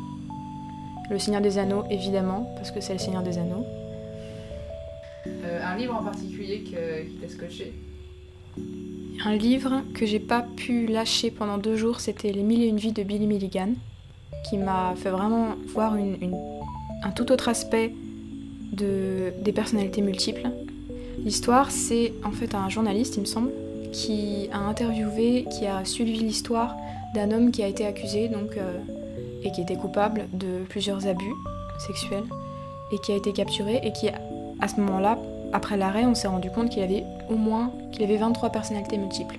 Le 1.09 1.17
Seigneur 1.17 1.41
des 1.41 1.57
Anneaux, 1.57 1.83
évidemment, 1.89 2.51
parce 2.55 2.71
que 2.71 2.81
c'est 2.81 2.93
le 2.93 2.99
Seigneur 2.99 3.23
des 3.23 3.37
Anneaux. 3.37 3.65
Euh, 5.27 5.61
un 5.65 5.77
livre 5.77 5.95
en 5.95 6.03
particulier 6.03 6.63
que- 6.63 7.03
qui 7.07 7.15
t'a 7.15 7.29
scotché? 7.29 7.73
Un 9.25 9.35
livre 9.35 9.81
que 9.93 10.05
j'ai 10.05 10.19
pas 10.19 10.41
pu 10.41 10.87
lâcher 10.87 11.31
pendant 11.31 11.57
deux 11.57 11.77
jours, 11.77 12.01
c'était 12.01 12.31
Les 12.31 12.43
Mille 12.43 12.61
et 12.63 12.67
une 12.67 12.77
vies 12.77 12.91
de 12.91 13.03
Billy 13.03 13.27
Milligan, 13.27 13.69
qui 14.49 14.57
m'a 14.57 14.93
fait 14.97 15.09
vraiment 15.11 15.55
voir 15.67 15.95
une- 15.95 16.17
une- 16.21 16.52
un 17.03 17.11
tout 17.11 17.31
autre 17.31 17.49
aspect 17.49 17.93
de, 18.71 19.33
des 19.41 19.51
personnalités 19.51 20.01
multiples. 20.01 20.49
L'histoire, 21.23 21.71
c'est 21.71 22.13
en 22.23 22.31
fait 22.31 22.55
un 22.55 22.69
journaliste, 22.69 23.17
il 23.17 23.21
me 23.21 23.25
semble, 23.25 23.51
qui 23.91 24.49
a 24.51 24.59
interviewé, 24.59 25.45
qui 25.51 25.67
a 25.67 25.85
suivi 25.85 26.17
l'histoire 26.17 26.75
d'un 27.13 27.31
homme 27.31 27.51
qui 27.51 27.61
a 27.61 27.67
été 27.67 27.85
accusé 27.85 28.27
donc, 28.27 28.57
euh, 28.57 28.79
et 29.43 29.51
qui 29.51 29.61
était 29.61 29.75
coupable 29.75 30.27
de 30.33 30.63
plusieurs 30.67 31.05
abus 31.05 31.33
sexuels 31.85 32.23
et 32.91 32.97
qui 32.99 33.11
a 33.11 33.15
été 33.15 33.31
capturé 33.33 33.79
et 33.83 33.91
qui, 33.91 34.09
à 34.09 34.67
ce 34.67 34.79
moment-là, 34.79 35.17
après 35.51 35.77
l'arrêt, 35.77 36.05
on 36.05 36.15
s'est 36.15 36.27
rendu 36.27 36.49
compte 36.49 36.69
qu'il 36.69 36.81
avait 36.81 37.03
au 37.29 37.35
moins 37.35 37.71
qu'il 37.91 38.03
avait 38.03 38.17
23 38.17 38.49
personnalités 38.49 38.97
multiples. 38.97 39.37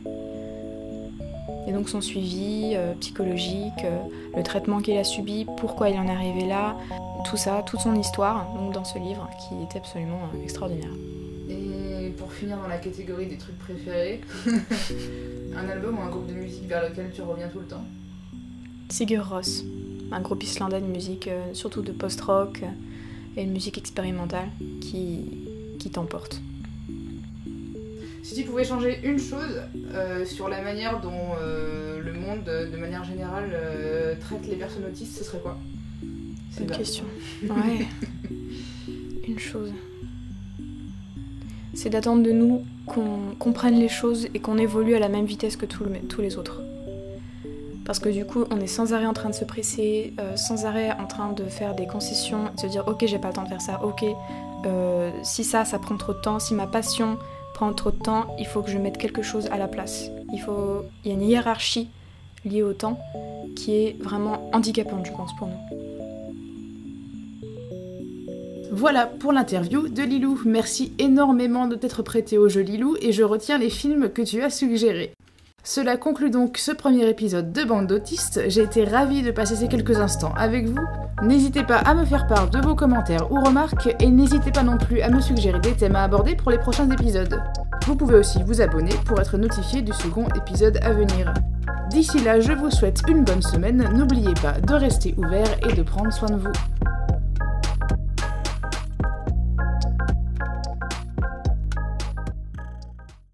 Et 1.66 1.72
donc 1.72 1.88
son 1.88 2.00
suivi 2.00 2.72
euh, 2.74 2.92
psychologique, 3.00 3.84
euh, 3.84 3.98
le 4.36 4.42
traitement 4.42 4.80
qu'il 4.80 4.96
a 4.96 5.04
subi, 5.04 5.46
pourquoi 5.56 5.88
il 5.88 5.98
en 5.98 6.06
est 6.06 6.10
arrivé 6.10 6.46
là, 6.46 6.76
tout 7.24 7.36
ça, 7.36 7.62
toute 7.66 7.80
son 7.80 7.94
histoire, 7.94 8.52
donc 8.54 8.72
dans 8.72 8.84
ce 8.84 8.98
livre 8.98 9.28
qui 9.40 9.62
était 9.62 9.78
absolument 9.78 10.28
euh, 10.34 10.42
extraordinaire. 10.42 10.90
Et 11.48 12.10
pour 12.16 12.32
finir 12.32 12.58
dans 12.58 12.68
la 12.68 12.78
catégorie 12.78 13.26
des 13.26 13.36
trucs 13.36 13.58
préférés, 13.58 14.20
un 15.56 15.68
album 15.68 15.98
ou 15.98 16.02
un 16.02 16.08
groupe 16.08 16.26
de 16.26 16.34
musique 16.34 16.68
vers 16.68 16.88
lequel 16.88 17.10
tu 17.12 17.22
reviens 17.22 17.48
tout 17.48 17.60
le 17.60 17.66
temps? 17.66 17.84
Sigur 18.88 19.28
Rós, 19.28 19.64
un 20.12 20.20
groupe 20.20 20.42
islandais 20.42 20.80
de 20.80 20.86
musique, 20.86 21.28
euh, 21.28 21.52
surtout 21.52 21.82
de 21.82 21.92
post-rock 21.92 22.62
euh, 22.62 22.68
et 23.36 23.44
de 23.44 23.50
musique 23.50 23.78
expérimentale 23.78 24.48
qui, 24.80 25.46
qui 25.78 25.90
t'emporte. 25.90 26.40
Si 28.24 28.34
tu 28.34 28.44
pouvais 28.44 28.64
changer 28.64 29.00
une 29.04 29.18
chose 29.18 29.60
euh, 29.92 30.24
sur 30.24 30.48
la 30.48 30.62
manière 30.62 30.98
dont 31.00 31.36
euh, 31.38 32.00
le 32.00 32.14
monde, 32.14 32.42
de 32.44 32.76
manière 32.78 33.04
générale, 33.04 33.50
euh, 33.52 34.14
traite 34.18 34.46
les 34.48 34.56
personnes 34.56 34.86
autistes, 34.86 35.18
ce 35.18 35.24
serait 35.24 35.40
quoi? 35.40 35.58
Vaste. 36.62 36.78
question. 36.78 37.04
Ouais. 37.42 37.86
Une 39.26 39.38
chose. 39.38 39.72
C'est 41.74 41.90
d'attendre 41.90 42.22
de 42.22 42.30
nous 42.30 42.62
qu'on 42.86 43.34
comprenne 43.38 43.74
les 43.78 43.88
choses 43.88 44.28
et 44.34 44.38
qu'on 44.38 44.58
évolue 44.58 44.94
à 44.94 44.98
la 45.00 45.08
même 45.08 45.24
vitesse 45.24 45.56
que 45.56 45.66
tout 45.66 45.84
le- 45.84 45.98
tous 46.08 46.20
les 46.20 46.36
autres. 46.36 46.60
Parce 47.84 47.98
que 47.98 48.08
du 48.08 48.24
coup, 48.24 48.44
on 48.50 48.60
est 48.60 48.66
sans 48.66 48.92
arrêt 48.94 49.06
en 49.06 49.12
train 49.12 49.28
de 49.28 49.34
se 49.34 49.44
presser, 49.44 50.14
euh, 50.20 50.36
sans 50.36 50.64
arrêt 50.66 50.92
en 50.92 51.06
train 51.06 51.32
de 51.32 51.44
faire 51.44 51.74
des 51.74 51.86
concessions, 51.86 52.44
de 52.54 52.60
se 52.60 52.66
dire 52.66 52.84
ok, 52.86 53.04
j'ai 53.06 53.18
pas 53.18 53.28
le 53.28 53.34
temps 53.34 53.42
de 53.42 53.48
faire 53.48 53.60
ça, 53.60 53.82
ok, 53.84 54.04
euh, 54.66 55.10
si 55.22 55.44
ça, 55.44 55.64
ça 55.64 55.78
prend 55.78 55.96
trop 55.96 56.14
de 56.14 56.20
temps, 56.20 56.38
si 56.38 56.54
ma 56.54 56.66
passion 56.66 57.18
prend 57.52 57.72
trop 57.74 57.90
de 57.90 57.96
temps, 57.98 58.34
il 58.38 58.46
faut 58.46 58.62
que 58.62 58.70
je 58.70 58.78
mette 58.78 58.96
quelque 58.96 59.22
chose 59.22 59.48
à 59.52 59.58
la 59.58 59.68
place. 59.68 60.08
Il, 60.32 60.40
faut... 60.40 60.84
il 61.04 61.08
y 61.08 61.10
a 61.10 61.14
une 61.14 61.22
hiérarchie 61.22 61.88
liée 62.44 62.62
au 62.62 62.72
temps 62.72 62.98
qui 63.56 63.72
est 63.74 63.96
vraiment 64.02 64.50
handicapante, 64.52 65.06
je 65.06 65.12
pense, 65.12 65.34
pour 65.36 65.48
nous. 65.48 65.93
Voilà 68.72 69.06
pour 69.06 69.32
l'interview 69.32 69.88
de 69.88 70.02
Lilou. 70.02 70.40
Merci 70.44 70.92
énormément 70.98 71.66
de 71.66 71.76
t'être 71.76 72.02
prêté 72.02 72.38
au 72.38 72.48
jeu 72.48 72.62
Lilou 72.62 72.96
et 73.00 73.12
je 73.12 73.22
retiens 73.22 73.58
les 73.58 73.70
films 73.70 74.08
que 74.08 74.22
tu 74.22 74.42
as 74.42 74.50
suggérés. 74.50 75.12
Cela 75.62 75.96
conclut 75.96 76.30
donc 76.30 76.58
ce 76.58 76.72
premier 76.72 77.08
épisode 77.08 77.52
de 77.52 77.64
Bande 77.64 77.86
d'autistes. 77.86 78.42
J'ai 78.48 78.62
été 78.62 78.84
ravie 78.84 79.22
de 79.22 79.30
passer 79.30 79.56
ces 79.56 79.68
quelques 79.68 79.98
instants 79.98 80.34
avec 80.36 80.66
vous. 80.66 80.80
N'hésitez 81.22 81.64
pas 81.64 81.78
à 81.78 81.94
me 81.94 82.04
faire 82.04 82.26
part 82.26 82.50
de 82.50 82.60
vos 82.60 82.74
commentaires 82.74 83.32
ou 83.32 83.40
remarques 83.40 83.94
et 83.98 84.10
n'hésitez 84.10 84.50
pas 84.50 84.62
non 84.62 84.76
plus 84.76 85.00
à 85.00 85.08
me 85.08 85.20
suggérer 85.20 85.60
des 85.60 85.72
thèmes 85.72 85.96
à 85.96 86.04
aborder 86.04 86.36
pour 86.36 86.50
les 86.50 86.58
prochains 86.58 86.90
épisodes. 86.90 87.40
Vous 87.86 87.96
pouvez 87.96 88.16
aussi 88.16 88.42
vous 88.44 88.60
abonner 88.60 88.94
pour 89.06 89.20
être 89.20 89.38
notifié 89.38 89.80
du 89.80 89.92
second 89.92 90.26
épisode 90.36 90.78
à 90.82 90.92
venir. 90.92 91.32
D'ici 91.90 92.18
là, 92.18 92.40
je 92.40 92.52
vous 92.52 92.70
souhaite 92.70 93.02
une 93.08 93.24
bonne 93.24 93.42
semaine. 93.42 93.88
N'oubliez 93.94 94.34
pas 94.34 94.60
de 94.60 94.74
rester 94.74 95.14
ouvert 95.16 95.56
et 95.68 95.72
de 95.74 95.82
prendre 95.82 96.12
soin 96.12 96.28
de 96.28 96.36
vous. 96.36 96.93